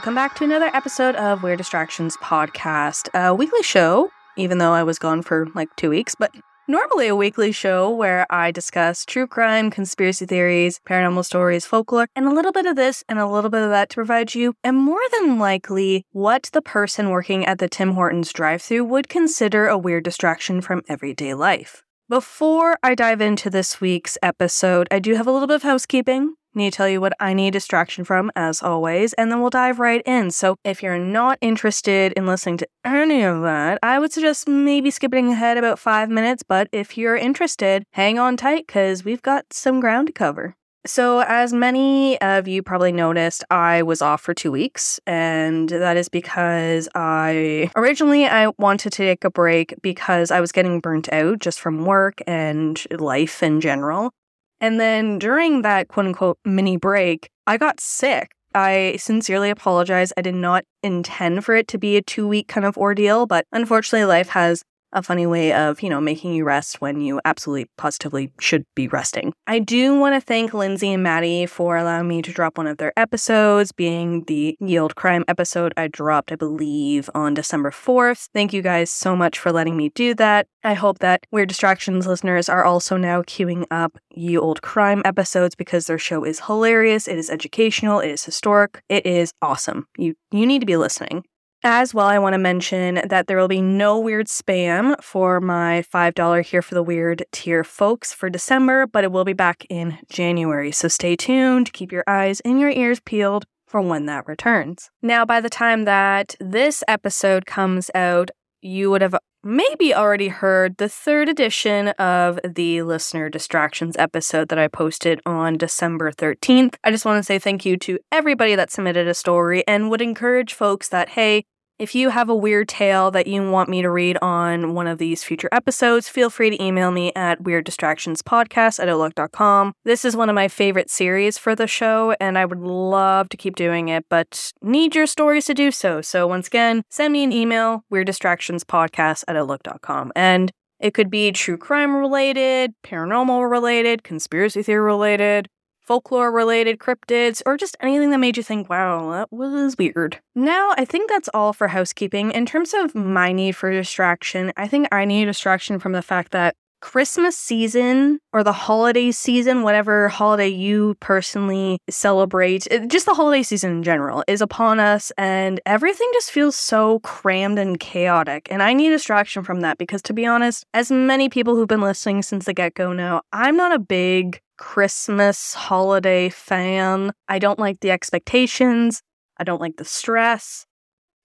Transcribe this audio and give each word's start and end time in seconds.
Welcome 0.00 0.14
back 0.14 0.34
to 0.36 0.44
another 0.44 0.70
episode 0.72 1.14
of 1.16 1.42
Weird 1.42 1.58
Distractions 1.58 2.16
Podcast, 2.22 3.10
a 3.12 3.34
weekly 3.34 3.62
show, 3.62 4.10
even 4.34 4.56
though 4.56 4.72
I 4.72 4.82
was 4.82 4.98
gone 4.98 5.20
for 5.20 5.48
like 5.54 5.68
two 5.76 5.90
weeks, 5.90 6.14
but 6.14 6.34
normally 6.66 7.08
a 7.08 7.14
weekly 7.14 7.52
show 7.52 7.90
where 7.90 8.26
I 8.30 8.50
discuss 8.50 9.04
true 9.04 9.26
crime, 9.26 9.70
conspiracy 9.70 10.24
theories, 10.24 10.80
paranormal 10.88 11.26
stories, 11.26 11.66
folklore, 11.66 12.06
and 12.16 12.24
a 12.24 12.32
little 12.32 12.50
bit 12.50 12.64
of 12.64 12.76
this 12.76 13.04
and 13.10 13.18
a 13.18 13.28
little 13.28 13.50
bit 13.50 13.60
of 13.60 13.68
that 13.68 13.90
to 13.90 13.96
provide 13.96 14.34
you, 14.34 14.54
and 14.64 14.78
more 14.78 15.02
than 15.12 15.38
likely, 15.38 16.06
what 16.12 16.48
the 16.54 16.62
person 16.62 17.10
working 17.10 17.44
at 17.44 17.58
the 17.58 17.68
Tim 17.68 17.92
Hortons 17.92 18.32
drive 18.32 18.62
through 18.62 18.86
would 18.86 19.10
consider 19.10 19.66
a 19.66 19.76
weird 19.76 20.04
distraction 20.04 20.62
from 20.62 20.80
everyday 20.88 21.34
life. 21.34 21.84
Before 22.10 22.76
I 22.82 22.96
dive 22.96 23.20
into 23.20 23.50
this 23.50 23.80
week's 23.80 24.18
episode, 24.20 24.88
I 24.90 24.98
do 24.98 25.14
have 25.14 25.28
a 25.28 25.30
little 25.30 25.46
bit 25.46 25.54
of 25.54 25.62
housekeeping. 25.62 26.34
Need 26.56 26.72
to 26.72 26.76
tell 26.76 26.88
you 26.88 27.00
what 27.00 27.12
I 27.20 27.34
need 27.34 27.52
distraction 27.52 28.02
from, 28.02 28.32
as 28.34 28.64
always, 28.64 29.12
and 29.12 29.30
then 29.30 29.40
we'll 29.40 29.50
dive 29.50 29.78
right 29.78 30.02
in. 30.04 30.32
So, 30.32 30.56
if 30.64 30.82
you're 30.82 30.98
not 30.98 31.38
interested 31.40 32.12
in 32.14 32.26
listening 32.26 32.56
to 32.56 32.68
any 32.84 33.22
of 33.22 33.42
that, 33.42 33.78
I 33.80 34.00
would 34.00 34.12
suggest 34.12 34.48
maybe 34.48 34.90
skipping 34.90 35.30
ahead 35.30 35.56
about 35.56 35.78
five 35.78 36.10
minutes. 36.10 36.42
But 36.42 36.66
if 36.72 36.98
you're 36.98 37.14
interested, 37.14 37.84
hang 37.92 38.18
on 38.18 38.36
tight 38.36 38.66
because 38.66 39.04
we've 39.04 39.22
got 39.22 39.52
some 39.52 39.78
ground 39.78 40.08
to 40.08 40.12
cover. 40.12 40.56
So, 40.86 41.20
as 41.20 41.52
many 41.52 42.18
of 42.22 42.48
you 42.48 42.62
probably 42.62 42.90
noticed, 42.90 43.44
I 43.50 43.82
was 43.82 44.00
off 44.00 44.22
for 44.22 44.32
two 44.32 44.50
weeks, 44.50 44.98
and 45.06 45.68
that 45.68 45.98
is 45.98 46.08
because 46.08 46.88
I 46.94 47.70
originally 47.76 48.24
I 48.24 48.48
wanted 48.58 48.84
to 48.84 48.90
take 48.90 49.22
a 49.24 49.30
break 49.30 49.74
because 49.82 50.30
I 50.30 50.40
was 50.40 50.52
getting 50.52 50.80
burnt 50.80 51.12
out 51.12 51.40
just 51.40 51.60
from 51.60 51.84
work 51.84 52.22
and 52.26 52.82
life 52.98 53.42
in 53.42 53.60
general. 53.60 54.10
And 54.58 54.80
then 54.80 55.18
during 55.18 55.62
that 55.62 55.88
quote 55.88 56.06
unquote 56.06 56.38
mini 56.46 56.78
break, 56.78 57.28
I 57.46 57.58
got 57.58 57.78
sick. 57.78 58.32
I 58.54 58.96
sincerely 58.98 59.50
apologize. 59.50 60.12
I 60.16 60.22
did 60.22 60.34
not 60.34 60.64
intend 60.82 61.44
for 61.44 61.54
it 61.54 61.68
to 61.68 61.78
be 61.78 61.98
a 61.98 62.02
two 62.02 62.26
week 62.26 62.48
kind 62.48 62.64
of 62.64 62.78
ordeal, 62.78 63.26
but 63.26 63.44
unfortunately, 63.52 64.06
life 64.06 64.30
has 64.30 64.64
a 64.92 65.02
funny 65.02 65.26
way 65.26 65.52
of, 65.52 65.82
you 65.82 65.90
know, 65.90 66.00
making 66.00 66.34
you 66.34 66.44
rest 66.44 66.80
when 66.80 67.00
you 67.00 67.20
absolutely 67.24 67.70
positively 67.76 68.32
should 68.40 68.64
be 68.74 68.88
resting. 68.88 69.32
I 69.46 69.58
do 69.58 69.98
want 69.98 70.14
to 70.14 70.20
thank 70.20 70.54
Lindsay 70.54 70.92
and 70.92 71.02
Maddie 71.02 71.46
for 71.46 71.76
allowing 71.76 72.08
me 72.08 72.22
to 72.22 72.32
drop 72.32 72.58
one 72.58 72.66
of 72.66 72.78
their 72.78 72.92
episodes, 72.96 73.72
being 73.72 74.24
the 74.24 74.56
Ye 74.60 74.78
Old 74.78 74.96
Crime 74.96 75.24
episode 75.28 75.72
I 75.76 75.88
dropped, 75.88 76.32
I 76.32 76.36
believe, 76.36 77.08
on 77.14 77.34
December 77.34 77.70
4th. 77.70 78.28
Thank 78.34 78.52
you 78.52 78.62
guys 78.62 78.90
so 78.90 79.14
much 79.14 79.38
for 79.38 79.52
letting 79.52 79.76
me 79.76 79.90
do 79.90 80.14
that. 80.14 80.46
I 80.62 80.74
hope 80.74 80.98
that 80.98 81.24
Weird 81.30 81.48
Distractions 81.48 82.06
listeners 82.06 82.48
are 82.48 82.64
also 82.64 82.96
now 82.96 83.22
queuing 83.22 83.64
up 83.70 83.98
Ye 84.10 84.36
Old 84.36 84.60
Crime 84.60 85.02
episodes 85.04 85.54
because 85.54 85.86
their 85.86 85.98
show 85.98 86.24
is 86.24 86.40
hilarious, 86.40 87.08
it 87.08 87.16
is 87.16 87.30
educational, 87.30 88.00
it 88.00 88.10
is 88.10 88.24
historic, 88.24 88.82
it 88.88 89.06
is 89.06 89.32
awesome. 89.40 89.86
You 89.96 90.14
you 90.30 90.46
need 90.46 90.60
to 90.60 90.66
be 90.66 90.76
listening. 90.76 91.24
As 91.62 91.92
well, 91.92 92.06
I 92.06 92.18
want 92.18 92.32
to 92.32 92.38
mention 92.38 93.02
that 93.06 93.26
there 93.26 93.36
will 93.36 93.46
be 93.46 93.60
no 93.60 94.00
weird 94.00 94.28
spam 94.28 94.98
for 95.02 95.42
my 95.42 95.84
$5 95.92 96.46
Here 96.46 96.62
for 96.62 96.74
the 96.74 96.82
Weird 96.82 97.26
tier 97.32 97.64
folks 97.64 98.14
for 98.14 98.30
December, 98.30 98.86
but 98.86 99.04
it 99.04 99.12
will 99.12 99.26
be 99.26 99.34
back 99.34 99.66
in 99.68 99.98
January. 100.08 100.72
So 100.72 100.88
stay 100.88 101.16
tuned, 101.16 101.74
keep 101.74 101.92
your 101.92 102.04
eyes 102.06 102.40
and 102.40 102.58
your 102.58 102.70
ears 102.70 103.00
peeled 103.00 103.44
for 103.66 103.82
when 103.82 104.06
that 104.06 104.26
returns. 104.26 104.90
Now, 105.02 105.26
by 105.26 105.42
the 105.42 105.50
time 105.50 105.84
that 105.84 106.34
this 106.40 106.82
episode 106.88 107.44
comes 107.44 107.90
out, 107.94 108.30
you 108.62 108.90
would 108.90 109.02
have 109.02 109.16
maybe 109.42 109.94
already 109.94 110.28
heard 110.28 110.76
the 110.76 110.88
third 110.88 111.28
edition 111.28 111.88
of 111.88 112.38
the 112.42 112.82
listener 112.82 113.28
distractions 113.30 113.96
episode 113.98 114.48
that 114.48 114.58
I 114.58 114.68
posted 114.68 115.20
on 115.24 115.56
December 115.56 116.12
13th. 116.12 116.74
I 116.84 116.90
just 116.90 117.04
want 117.04 117.18
to 117.18 117.22
say 117.22 117.38
thank 117.38 117.64
you 117.64 117.76
to 117.78 117.98
everybody 118.12 118.54
that 118.54 118.70
submitted 118.70 119.08
a 119.08 119.14
story 119.14 119.66
and 119.66 119.90
would 119.90 120.02
encourage 120.02 120.52
folks 120.52 120.88
that, 120.88 121.10
hey, 121.10 121.44
if 121.80 121.94
you 121.94 122.10
have 122.10 122.28
a 122.28 122.34
weird 122.34 122.68
tale 122.68 123.10
that 123.10 123.26
you 123.26 123.50
want 123.50 123.70
me 123.70 123.80
to 123.80 123.90
read 123.90 124.18
on 124.20 124.74
one 124.74 124.86
of 124.86 124.98
these 124.98 125.24
future 125.24 125.48
episodes, 125.50 126.10
feel 126.10 126.28
free 126.28 126.50
to 126.50 126.62
email 126.62 126.90
me 126.90 127.10
at 127.16 127.42
weirddistractionspodcast 127.42 128.78
at 128.78 128.88
outlook.com. 128.90 129.72
This 129.86 130.04
is 130.04 130.14
one 130.14 130.28
of 130.28 130.34
my 130.34 130.46
favorite 130.46 130.90
series 130.90 131.38
for 131.38 131.56
the 131.56 131.66
show, 131.66 132.14
and 132.20 132.36
I 132.36 132.44
would 132.44 132.60
love 132.60 133.30
to 133.30 133.38
keep 133.38 133.56
doing 133.56 133.88
it, 133.88 134.04
but 134.10 134.52
need 134.60 134.94
your 134.94 135.06
stories 135.06 135.46
to 135.46 135.54
do 135.54 135.70
so. 135.70 136.02
So 136.02 136.26
once 136.26 136.48
again, 136.48 136.82
send 136.90 137.14
me 137.14 137.24
an 137.24 137.32
email, 137.32 137.82
weirddistractionspodcast 137.90 139.24
at 139.26 139.36
outlook.com. 139.36 140.12
And 140.14 140.52
it 140.80 140.92
could 140.92 141.10
be 141.10 141.32
true 141.32 141.56
crime 141.56 141.96
related, 141.96 142.74
paranormal 142.84 143.50
related, 143.50 144.02
conspiracy 144.02 144.62
theory 144.62 144.84
related, 144.84 145.48
folklore 145.90 146.30
related 146.30 146.78
cryptids, 146.78 147.42
or 147.44 147.56
just 147.56 147.76
anything 147.80 148.10
that 148.10 148.18
made 148.18 148.36
you 148.36 148.44
think, 148.44 148.70
wow, 148.70 149.10
that 149.10 149.32
was 149.32 149.76
weird. 149.76 150.20
Now, 150.36 150.72
I 150.78 150.84
think 150.84 151.10
that's 151.10 151.28
all 151.34 151.52
for 151.52 151.66
housekeeping. 151.66 152.30
In 152.30 152.46
terms 152.46 152.72
of 152.72 152.94
my 152.94 153.32
need 153.32 153.56
for 153.56 153.72
distraction, 153.72 154.52
I 154.56 154.68
think 154.68 154.86
I 154.92 155.04
need 155.04 155.24
distraction 155.24 155.80
from 155.80 155.90
the 155.90 156.00
fact 156.00 156.30
that 156.30 156.54
Christmas 156.80 157.36
season 157.36 158.20
or 158.32 158.44
the 158.44 158.52
holiday 158.52 159.10
season, 159.10 159.64
whatever 159.64 160.08
holiday 160.08 160.46
you 160.46 160.94
personally 161.00 161.78
celebrate, 161.90 162.68
eh, 162.70 162.86
just 162.86 163.06
the 163.06 163.14
holiday 163.14 163.42
season 163.42 163.72
in 163.72 163.82
general, 163.82 164.22
is 164.28 164.40
upon 164.40 164.78
us, 164.78 165.10
and 165.18 165.60
everything 165.66 166.08
just 166.14 166.30
feels 166.30 166.54
so 166.54 167.00
crammed 167.00 167.58
and 167.58 167.80
chaotic. 167.80 168.46
And 168.48 168.62
I 168.62 168.74
need 168.74 168.90
distraction 168.90 169.42
from 169.42 169.62
that 169.62 169.76
because, 169.76 170.02
to 170.02 170.12
be 170.12 170.24
honest, 170.24 170.64
as 170.72 170.92
many 170.92 171.28
people 171.28 171.56
who've 171.56 171.66
been 171.66 171.80
listening 171.80 172.22
since 172.22 172.44
the 172.44 172.54
get 172.54 172.74
go 172.74 172.92
know, 172.92 173.22
I'm 173.32 173.56
not 173.56 173.72
a 173.72 173.80
big 173.80 174.40
Christmas 174.60 175.54
holiday 175.54 176.28
fan. 176.28 177.12
I 177.28 177.38
don't 177.38 177.58
like 177.58 177.80
the 177.80 177.90
expectations, 177.90 179.02
I 179.38 179.42
don't 179.42 179.60
like 179.60 179.78
the 179.78 179.86
stress. 179.86 180.66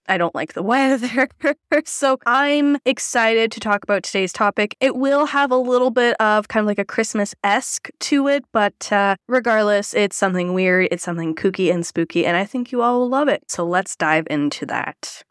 I 0.07 0.18
don't 0.18 0.35
like 0.35 0.53
the 0.53 0.63
weather. 0.63 1.28
so 1.85 2.18
I'm 2.25 2.78
excited 2.85 3.51
to 3.51 3.59
talk 3.59 3.84
about 3.84 4.03
today's 4.03 4.31
topic. 4.31 4.78
It 4.79 4.95
will 4.95 5.25
have 5.25 5.51
a 5.51 5.57
little 5.57 5.90
bit 5.90 6.16
of 6.19 6.47
kind 6.47 6.63
of 6.63 6.68
like 6.68 6.79
a 6.79 6.85
Christmas 6.85 7.34
esque 7.44 7.90
to 8.01 8.28
it, 8.28 8.45
but 8.53 8.91
uh, 8.91 9.16
regardless, 9.28 9.94
it's 9.94 10.16
something 10.16 10.53
weird, 10.53 10.88
it's 10.91 11.03
something 11.03 11.35
kooky 11.35 11.74
and 11.74 11.85
spooky, 11.85 12.25
and 12.25 12.38
I 12.38 12.45
think 12.45 12.72
you 12.72 12.84
all 12.84 13.00
will 13.00 13.09
love 13.09 13.28
it. 13.28 13.44
So 13.50 13.66
let's 13.66 13.95
dive 13.95 14.28
into 14.29 14.66
that. 14.68 15.24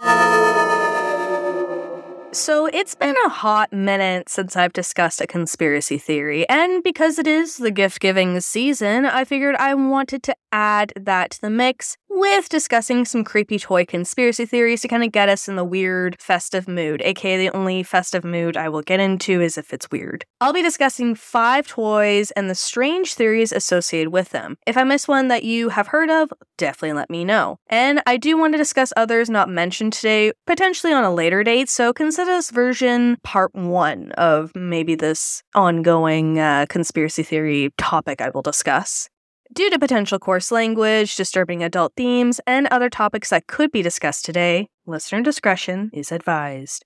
So, 2.34 2.66
it's 2.66 2.96
been 2.96 3.14
a 3.24 3.28
hot 3.28 3.72
minute 3.72 4.28
since 4.28 4.56
I've 4.56 4.72
discussed 4.72 5.20
a 5.20 5.26
conspiracy 5.26 5.98
theory, 5.98 6.48
and 6.48 6.82
because 6.82 7.20
it 7.20 7.28
is 7.28 7.58
the 7.58 7.70
gift 7.70 8.00
giving 8.00 8.40
season, 8.40 9.06
I 9.06 9.24
figured 9.24 9.54
I 9.54 9.74
wanted 9.74 10.24
to 10.24 10.34
add 10.50 10.92
that 10.96 11.30
to 11.30 11.40
the 11.40 11.48
mix 11.48 11.96
with 12.14 12.48
discussing 12.48 13.04
some 13.04 13.25
creepy 13.25 13.58
toy 13.58 13.84
conspiracy 13.84 14.47
theories 14.47 14.80
to 14.80 14.88
kind 14.88 15.02
of 15.02 15.12
get 15.12 15.28
us 15.28 15.48
in 15.48 15.56
the 15.56 15.64
weird 15.64 16.16
festive 16.20 16.69
mood, 16.69 17.02
aka 17.02 17.36
the 17.36 17.54
only 17.54 17.82
festive 17.82 18.25
mood 18.25 18.56
I 18.56 18.69
will 18.69 18.82
get 18.82 19.00
into 19.00 19.41
is 19.41 19.58
if 19.58 19.72
it's 19.72 19.91
weird. 19.91 20.25
I'll 20.41 20.52
be 20.52 20.62
discussing 20.62 21.14
five 21.14 21.66
toys 21.66 22.30
and 22.32 22.48
the 22.48 22.54
strange 22.54 23.14
theories 23.14 23.52
associated 23.52 24.10
with 24.10 24.30
them. 24.30 24.56
If 24.66 24.76
I 24.76 24.84
miss 24.84 25.08
one 25.08 25.28
that 25.28 25.42
you 25.42 25.70
have 25.70 25.88
heard 25.88 26.10
of, 26.10 26.32
definitely 26.56 26.92
let 26.92 27.10
me 27.10 27.25
know. 27.25 27.58
And 27.69 28.00
I 28.06 28.16
do 28.16 28.38
want 28.38 28.54
to 28.54 28.58
discuss 28.58 28.92
others 28.96 29.28
not 29.28 29.48
mentioned 29.48 29.92
today, 29.92 30.32
potentially 30.46 30.92
on 30.92 31.04
a 31.04 31.12
later 31.12 31.42
date, 31.42 31.69
so 31.69 31.92
consider 31.92 32.31
this 32.31 32.50
version 32.50 33.16
part 33.25 33.55
one 33.55 34.12
of 34.12 34.52
maybe 34.55 34.94
this 34.94 35.43
ongoing 35.55 36.38
uh, 36.38 36.66
conspiracy 36.69 37.22
theory 37.22 37.72
topic 37.76 38.20
I 38.20 38.31
will 38.31 38.43
discuss. 38.43 39.08
Due 39.54 39.70
to 39.70 39.78
potential 39.78 40.18
coarse 40.18 40.50
language, 40.50 41.14
disturbing 41.14 41.62
adult 41.62 41.92
themes, 41.96 42.40
and 42.44 42.66
other 42.72 42.90
topics 42.90 43.30
that 43.30 43.46
could 43.46 43.70
be 43.70 43.82
discussed 43.82 44.24
today, 44.24 44.66
listener 44.84 45.22
discretion 45.22 45.90
is 45.92 46.10
advised. 46.10 46.84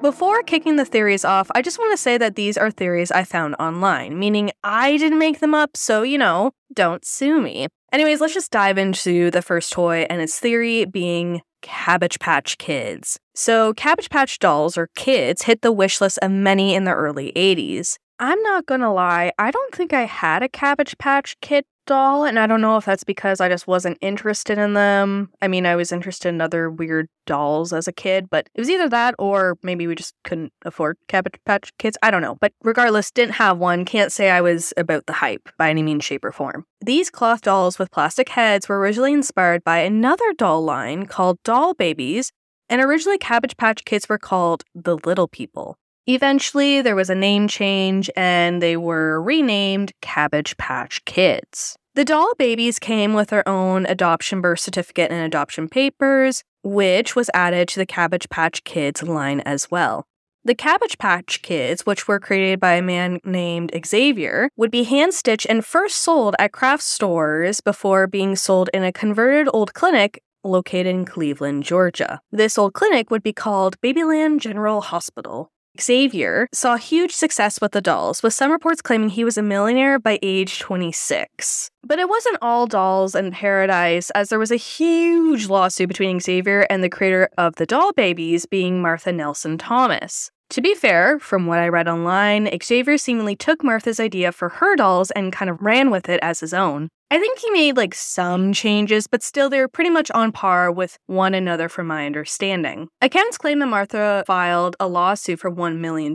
Before 0.00 0.42
kicking 0.42 0.76
the 0.76 0.86
theories 0.86 1.26
off, 1.26 1.50
I 1.54 1.60
just 1.60 1.78
want 1.78 1.92
to 1.92 1.98
say 1.98 2.16
that 2.16 2.34
these 2.34 2.56
are 2.56 2.70
theories 2.70 3.10
I 3.10 3.24
found 3.24 3.56
online, 3.60 4.18
meaning 4.18 4.52
I 4.64 4.96
didn't 4.96 5.18
make 5.18 5.40
them 5.40 5.54
up, 5.54 5.76
so, 5.76 6.00
you 6.00 6.16
know, 6.16 6.52
don't 6.72 7.04
sue 7.04 7.42
me. 7.42 7.66
Anyways, 7.92 8.22
let's 8.22 8.32
just 8.32 8.50
dive 8.50 8.78
into 8.78 9.30
the 9.30 9.42
first 9.42 9.70
toy 9.70 10.06
and 10.08 10.22
its 10.22 10.38
theory 10.38 10.86
being 10.86 11.42
Cabbage 11.62 12.18
Patch 12.18 12.58
Kids. 12.58 13.18
So, 13.34 13.72
Cabbage 13.74 14.10
Patch 14.10 14.38
dolls 14.38 14.76
or 14.76 14.88
kids 14.94 15.42
hit 15.42 15.62
the 15.62 15.72
wish 15.72 16.00
list 16.00 16.18
of 16.22 16.30
many 16.30 16.74
in 16.74 16.84
the 16.84 16.92
early 16.92 17.32
80s. 17.34 17.96
I'm 18.18 18.42
not 18.42 18.66
gonna 18.66 18.92
lie, 18.92 19.32
I 19.38 19.50
don't 19.50 19.74
think 19.74 19.92
I 19.92 20.02
had 20.02 20.42
a 20.42 20.48
Cabbage 20.48 20.98
Patch 20.98 21.36
Kid 21.40 21.64
doll, 21.88 22.24
and 22.24 22.38
I 22.38 22.46
don't 22.46 22.60
know 22.60 22.76
if 22.76 22.84
that's 22.84 23.02
because 23.02 23.40
I 23.40 23.48
just 23.48 23.66
wasn't 23.66 23.98
interested 24.00 24.58
in 24.58 24.74
them. 24.74 25.30
I 25.42 25.48
mean, 25.48 25.66
I 25.66 25.74
was 25.74 25.90
interested 25.90 26.28
in 26.28 26.40
other 26.40 26.70
weird 26.70 27.08
dolls 27.26 27.72
as 27.72 27.88
a 27.88 27.92
kid, 27.92 28.30
but 28.30 28.48
it 28.54 28.60
was 28.60 28.70
either 28.70 28.88
that 28.90 29.16
or 29.18 29.58
maybe 29.62 29.88
we 29.88 29.96
just 29.96 30.14
couldn't 30.22 30.52
afford 30.64 30.96
Cabbage 31.08 31.40
Patch 31.44 31.72
Kids. 31.78 31.98
I 32.02 32.12
don't 32.12 32.22
know. 32.22 32.36
But 32.40 32.52
regardless, 32.62 33.10
didn't 33.10 33.34
have 33.34 33.58
one. 33.58 33.84
Can't 33.84 34.12
say 34.12 34.30
I 34.30 34.40
was 34.40 34.72
about 34.76 35.06
the 35.06 35.14
hype 35.14 35.48
by 35.58 35.70
any 35.70 35.82
means, 35.82 36.04
shape, 36.04 36.24
or 36.24 36.30
form. 36.30 36.64
These 36.80 37.10
cloth 37.10 37.42
dolls 37.42 37.78
with 37.78 37.90
plastic 37.90 38.28
heads 38.28 38.68
were 38.68 38.78
originally 38.78 39.12
inspired 39.12 39.64
by 39.64 39.78
another 39.78 40.32
doll 40.34 40.62
line 40.62 41.06
called 41.06 41.42
Doll 41.42 41.74
Babies, 41.74 42.30
and 42.68 42.80
originally 42.80 43.18
Cabbage 43.18 43.56
Patch 43.56 43.84
Kids 43.84 44.08
were 44.08 44.18
called 44.18 44.62
the 44.74 44.96
Little 45.04 45.26
People. 45.26 45.78
Eventually, 46.10 46.80
there 46.80 46.96
was 46.96 47.10
a 47.10 47.14
name 47.14 47.48
change 47.48 48.08
and 48.16 48.62
they 48.62 48.78
were 48.78 49.20
renamed 49.20 49.92
Cabbage 50.00 50.56
Patch 50.56 51.04
Kids. 51.04 51.76
The 51.96 52.04
doll 52.06 52.32
babies 52.38 52.78
came 52.78 53.12
with 53.12 53.28
their 53.28 53.46
own 53.46 53.84
adoption 53.84 54.40
birth 54.40 54.60
certificate 54.60 55.10
and 55.10 55.22
adoption 55.22 55.68
papers, 55.68 56.44
which 56.62 57.14
was 57.14 57.28
added 57.34 57.68
to 57.68 57.78
the 57.78 57.84
Cabbage 57.84 58.30
Patch 58.30 58.64
Kids 58.64 59.02
line 59.02 59.40
as 59.40 59.70
well. 59.70 60.06
The 60.42 60.54
Cabbage 60.54 60.96
Patch 60.96 61.42
Kids, 61.42 61.84
which 61.84 62.08
were 62.08 62.18
created 62.18 62.58
by 62.58 62.76
a 62.76 62.82
man 62.82 63.20
named 63.22 63.70
Xavier, 63.84 64.48
would 64.56 64.70
be 64.70 64.84
hand 64.84 65.12
stitched 65.12 65.46
and 65.46 65.62
first 65.62 65.96
sold 65.96 66.34
at 66.38 66.52
craft 66.52 66.84
stores 66.84 67.60
before 67.60 68.06
being 68.06 68.34
sold 68.34 68.70
in 68.72 68.82
a 68.82 68.92
converted 68.92 69.50
old 69.52 69.74
clinic 69.74 70.22
located 70.42 70.86
in 70.86 71.04
Cleveland, 71.04 71.64
Georgia. 71.64 72.22
This 72.32 72.56
old 72.56 72.72
clinic 72.72 73.10
would 73.10 73.22
be 73.22 73.34
called 73.34 73.78
Babyland 73.82 74.40
General 74.40 74.80
Hospital. 74.80 75.50
Xavier 75.80 76.48
saw 76.52 76.76
huge 76.76 77.12
success 77.12 77.60
with 77.60 77.72
the 77.72 77.80
dolls, 77.80 78.22
with 78.22 78.34
some 78.34 78.50
reports 78.50 78.82
claiming 78.82 79.10
he 79.10 79.24
was 79.24 79.38
a 79.38 79.42
millionaire 79.42 79.98
by 79.98 80.18
age 80.22 80.58
26. 80.58 81.70
But 81.84 81.98
it 81.98 82.08
wasn't 82.08 82.38
all 82.42 82.66
dolls 82.66 83.14
and 83.14 83.32
paradise, 83.32 84.10
as 84.10 84.28
there 84.28 84.38
was 84.38 84.50
a 84.50 84.56
huge 84.56 85.48
lawsuit 85.48 85.88
between 85.88 86.20
Xavier 86.20 86.66
and 86.68 86.82
the 86.82 86.88
creator 86.88 87.28
of 87.38 87.56
the 87.56 87.66
doll 87.66 87.92
babies, 87.92 88.46
being 88.46 88.82
Martha 88.82 89.12
Nelson 89.12 89.58
Thomas. 89.58 90.30
To 90.50 90.62
be 90.62 90.74
fair, 90.74 91.18
from 91.18 91.46
what 91.46 91.58
I 91.58 91.68
read 91.68 91.88
online, 91.88 92.48
Xavier 92.62 92.96
seemingly 92.96 93.36
took 93.36 93.62
Martha's 93.62 94.00
idea 94.00 94.32
for 94.32 94.48
her 94.48 94.76
dolls 94.76 95.10
and 95.10 95.30
kind 95.30 95.50
of 95.50 95.60
ran 95.60 95.90
with 95.90 96.08
it 96.08 96.20
as 96.22 96.40
his 96.40 96.54
own. 96.54 96.88
I 97.10 97.18
think 97.18 97.38
he 97.38 97.50
made 97.50 97.76
like 97.76 97.94
some 97.94 98.54
changes, 98.54 99.06
but 99.06 99.22
still 99.22 99.50
they're 99.50 99.68
pretty 99.68 99.90
much 99.90 100.10
on 100.12 100.32
par 100.32 100.72
with 100.72 100.98
one 101.06 101.34
another 101.34 101.68
from 101.68 101.86
my 101.86 102.06
understanding. 102.06 102.88
Accounts 103.02 103.36
claim 103.36 103.58
that 103.58 103.66
Martha 103.66 104.24
filed 104.26 104.74
a 104.80 104.88
lawsuit 104.88 105.38
for 105.38 105.50
$1 105.50 105.78
million, 105.78 106.14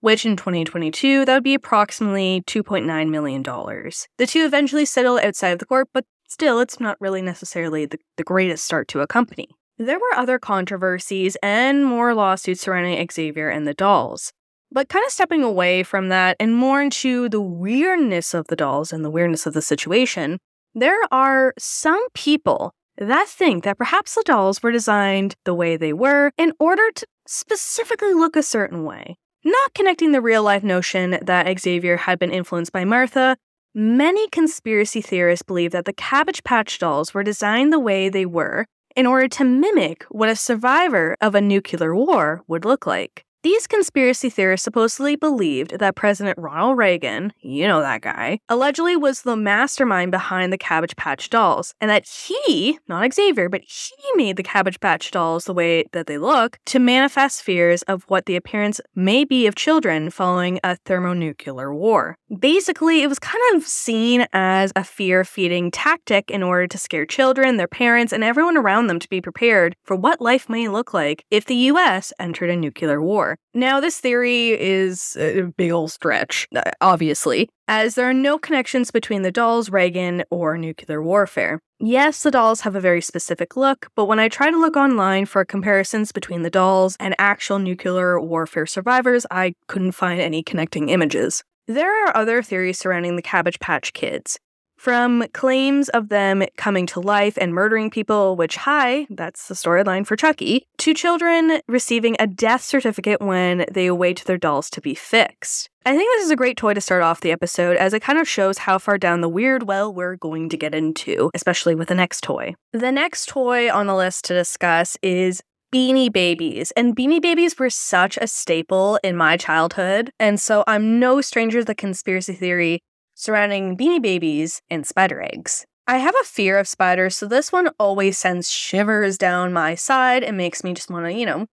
which 0.00 0.24
in 0.24 0.36
2022, 0.36 1.26
that 1.26 1.34
would 1.34 1.44
be 1.44 1.54
approximately 1.54 2.42
$2.9 2.46 3.10
million. 3.10 3.42
The 3.42 4.26
two 4.26 4.44
eventually 4.46 4.86
settled 4.86 5.20
outside 5.20 5.50
of 5.50 5.58
the 5.58 5.66
court, 5.66 5.88
but 5.92 6.06
still, 6.28 6.60
it's 6.60 6.80
not 6.80 6.96
really 6.98 7.20
necessarily 7.20 7.84
the, 7.84 7.98
the 8.16 8.24
greatest 8.24 8.64
start 8.64 8.88
to 8.88 9.00
a 9.00 9.06
company. 9.06 9.48
There 9.78 9.98
were 9.98 10.14
other 10.16 10.38
controversies 10.38 11.36
and 11.42 11.84
more 11.84 12.14
lawsuits 12.14 12.60
surrounding 12.60 13.04
Xavier 13.10 13.48
and 13.48 13.66
the 13.66 13.74
dolls. 13.74 14.32
But 14.70 14.88
kind 14.88 15.04
of 15.04 15.10
stepping 15.10 15.42
away 15.42 15.82
from 15.82 16.08
that 16.10 16.36
and 16.38 16.54
more 16.54 16.80
into 16.80 17.28
the 17.28 17.40
weirdness 17.40 18.34
of 18.34 18.46
the 18.46 18.56
dolls 18.56 18.92
and 18.92 19.04
the 19.04 19.10
weirdness 19.10 19.46
of 19.46 19.54
the 19.54 19.62
situation, 19.62 20.38
there 20.74 21.00
are 21.10 21.54
some 21.58 22.08
people 22.14 22.72
that 22.98 23.28
think 23.28 23.64
that 23.64 23.78
perhaps 23.78 24.14
the 24.14 24.22
dolls 24.24 24.62
were 24.62 24.70
designed 24.70 25.34
the 25.44 25.54
way 25.54 25.76
they 25.76 25.92
were 25.92 26.30
in 26.38 26.52
order 26.60 26.90
to 26.94 27.06
specifically 27.26 28.12
look 28.14 28.36
a 28.36 28.42
certain 28.42 28.84
way. 28.84 29.16
Not 29.44 29.74
connecting 29.74 30.12
the 30.12 30.20
real 30.20 30.42
life 30.42 30.62
notion 30.62 31.18
that 31.20 31.58
Xavier 31.60 31.96
had 31.96 32.18
been 32.18 32.30
influenced 32.30 32.72
by 32.72 32.84
Martha, 32.84 33.36
many 33.74 34.28
conspiracy 34.28 35.00
theorists 35.00 35.42
believe 35.42 35.72
that 35.72 35.84
the 35.84 35.92
Cabbage 35.92 36.44
Patch 36.44 36.78
dolls 36.78 37.12
were 37.12 37.24
designed 37.24 37.72
the 37.72 37.80
way 37.80 38.08
they 38.08 38.24
were 38.24 38.66
in 38.96 39.06
order 39.06 39.28
to 39.28 39.44
mimic 39.44 40.04
what 40.04 40.28
a 40.28 40.36
survivor 40.36 41.16
of 41.20 41.34
a 41.34 41.40
nuclear 41.40 41.94
war 41.94 42.42
would 42.46 42.64
look 42.64 42.86
like. 42.86 43.23
These 43.44 43.66
conspiracy 43.66 44.30
theorists 44.30 44.64
supposedly 44.64 45.16
believed 45.16 45.78
that 45.78 45.96
President 45.96 46.38
Ronald 46.38 46.78
Reagan, 46.78 47.34
you 47.42 47.68
know 47.68 47.82
that 47.82 48.00
guy, 48.00 48.38
allegedly 48.48 48.96
was 48.96 49.20
the 49.20 49.36
mastermind 49.36 50.12
behind 50.12 50.50
the 50.50 50.56
Cabbage 50.56 50.96
Patch 50.96 51.28
dolls, 51.28 51.74
and 51.78 51.90
that 51.90 52.08
he, 52.08 52.78
not 52.88 53.12
Xavier, 53.12 53.50
but 53.50 53.60
he 53.60 54.02
made 54.14 54.38
the 54.38 54.42
Cabbage 54.42 54.80
Patch 54.80 55.10
dolls 55.10 55.44
the 55.44 55.52
way 55.52 55.84
that 55.92 56.06
they 56.06 56.16
look 56.16 56.58
to 56.64 56.78
manifest 56.78 57.42
fears 57.42 57.82
of 57.82 58.04
what 58.04 58.24
the 58.24 58.34
appearance 58.34 58.80
may 58.94 59.26
be 59.26 59.46
of 59.46 59.56
children 59.56 60.08
following 60.08 60.58
a 60.64 60.76
thermonuclear 60.86 61.74
war. 61.74 62.16
Basically, 62.38 63.02
it 63.02 63.10
was 63.10 63.18
kind 63.18 63.44
of 63.54 63.64
seen 63.64 64.26
as 64.32 64.72
a 64.74 64.82
fear 64.82 65.22
feeding 65.22 65.70
tactic 65.70 66.30
in 66.30 66.42
order 66.42 66.66
to 66.66 66.78
scare 66.78 67.04
children, 67.04 67.58
their 67.58 67.68
parents, 67.68 68.10
and 68.10 68.24
everyone 68.24 68.56
around 68.56 68.86
them 68.86 68.98
to 68.98 69.08
be 69.10 69.20
prepared 69.20 69.76
for 69.84 69.96
what 69.96 70.22
life 70.22 70.48
may 70.48 70.66
look 70.66 70.94
like 70.94 71.26
if 71.30 71.44
the 71.44 71.68
US 71.72 72.10
entered 72.18 72.48
a 72.48 72.56
nuclear 72.56 73.02
war. 73.02 73.33
Now, 73.54 73.80
this 73.80 74.00
theory 74.00 74.60
is 74.60 75.16
a 75.16 75.42
big 75.56 75.70
old 75.70 75.92
stretch, 75.92 76.46
uh, 76.54 76.62
obviously, 76.80 77.48
as 77.68 77.94
there 77.94 78.08
are 78.08 78.14
no 78.14 78.38
connections 78.38 78.90
between 78.90 79.22
the 79.22 79.32
dolls, 79.32 79.70
Reagan, 79.70 80.24
or 80.30 80.58
nuclear 80.58 81.02
warfare. 81.02 81.60
Yes, 81.80 82.22
the 82.22 82.30
dolls 82.30 82.62
have 82.62 82.76
a 82.76 82.80
very 82.80 83.00
specific 83.00 83.56
look, 83.56 83.88
but 83.94 84.06
when 84.06 84.18
I 84.18 84.28
try 84.28 84.50
to 84.50 84.58
look 84.58 84.76
online 84.76 85.26
for 85.26 85.44
comparisons 85.44 86.12
between 86.12 86.42
the 86.42 86.50
dolls 86.50 86.96
and 86.98 87.14
actual 87.18 87.58
nuclear 87.58 88.20
warfare 88.20 88.66
survivors, 88.66 89.26
I 89.30 89.54
couldn't 89.68 89.92
find 89.92 90.20
any 90.20 90.42
connecting 90.42 90.88
images. 90.88 91.42
There 91.66 92.06
are 92.06 92.16
other 92.16 92.42
theories 92.42 92.78
surrounding 92.78 93.16
the 93.16 93.22
Cabbage 93.22 93.58
Patch 93.58 93.92
Kids. 93.92 94.38
From 94.84 95.24
claims 95.32 95.88
of 95.88 96.10
them 96.10 96.44
coming 96.58 96.84
to 96.88 97.00
life 97.00 97.38
and 97.40 97.54
murdering 97.54 97.88
people, 97.88 98.36
which, 98.36 98.56
hi, 98.56 99.06
that's 99.08 99.48
the 99.48 99.54
storyline 99.54 100.06
for 100.06 100.14
Chucky, 100.14 100.66
to 100.76 100.92
children 100.92 101.62
receiving 101.66 102.16
a 102.18 102.26
death 102.26 102.62
certificate 102.62 103.22
when 103.22 103.64
they 103.72 103.86
await 103.86 104.22
their 104.26 104.36
dolls 104.36 104.68
to 104.68 104.82
be 104.82 104.94
fixed. 104.94 105.70
I 105.86 105.96
think 105.96 106.12
this 106.12 106.26
is 106.26 106.30
a 106.30 106.36
great 106.36 106.58
toy 106.58 106.74
to 106.74 106.82
start 106.82 107.02
off 107.02 107.22
the 107.22 107.32
episode 107.32 107.78
as 107.78 107.94
it 107.94 108.02
kind 108.02 108.18
of 108.18 108.28
shows 108.28 108.58
how 108.58 108.76
far 108.76 108.98
down 108.98 109.22
the 109.22 109.28
weird 109.30 109.62
well 109.62 109.90
we're 109.90 110.16
going 110.16 110.50
to 110.50 110.56
get 110.58 110.74
into, 110.74 111.30
especially 111.32 111.74
with 111.74 111.88
the 111.88 111.94
next 111.94 112.20
toy. 112.20 112.54
The 112.74 112.92
next 112.92 113.30
toy 113.30 113.72
on 113.72 113.86
the 113.86 113.96
list 113.96 114.26
to 114.26 114.34
discuss 114.34 114.98
is 115.02 115.40
Beanie 115.74 116.12
Babies. 116.12 116.72
And 116.72 116.94
Beanie 116.94 117.22
Babies 117.22 117.58
were 117.58 117.70
such 117.70 118.18
a 118.20 118.26
staple 118.26 119.00
in 119.02 119.16
my 119.16 119.38
childhood. 119.38 120.10
And 120.20 120.38
so 120.38 120.62
I'm 120.66 121.00
no 121.00 121.22
stranger 121.22 121.60
to 121.60 121.64
the 121.64 121.74
conspiracy 121.74 122.34
theory 122.34 122.82
surrounding 123.24 123.76
beanie 123.76 124.02
babies 124.02 124.60
and 124.70 124.86
spider 124.86 125.22
eggs. 125.22 125.64
I 125.86 125.98
have 125.98 126.14
a 126.20 126.24
fear 126.24 126.58
of 126.58 126.68
spiders, 126.68 127.16
so 127.16 127.26
this 127.26 127.52
one 127.52 127.70
always 127.78 128.18
sends 128.18 128.50
shivers 128.50 129.18
down 129.18 129.52
my 129.52 129.74
side 129.74 130.22
and 130.22 130.36
makes 130.36 130.62
me 130.62 130.74
just 130.74 130.90
want 130.90 131.06
to, 131.06 131.12
you 131.12 131.26
know, 131.26 131.46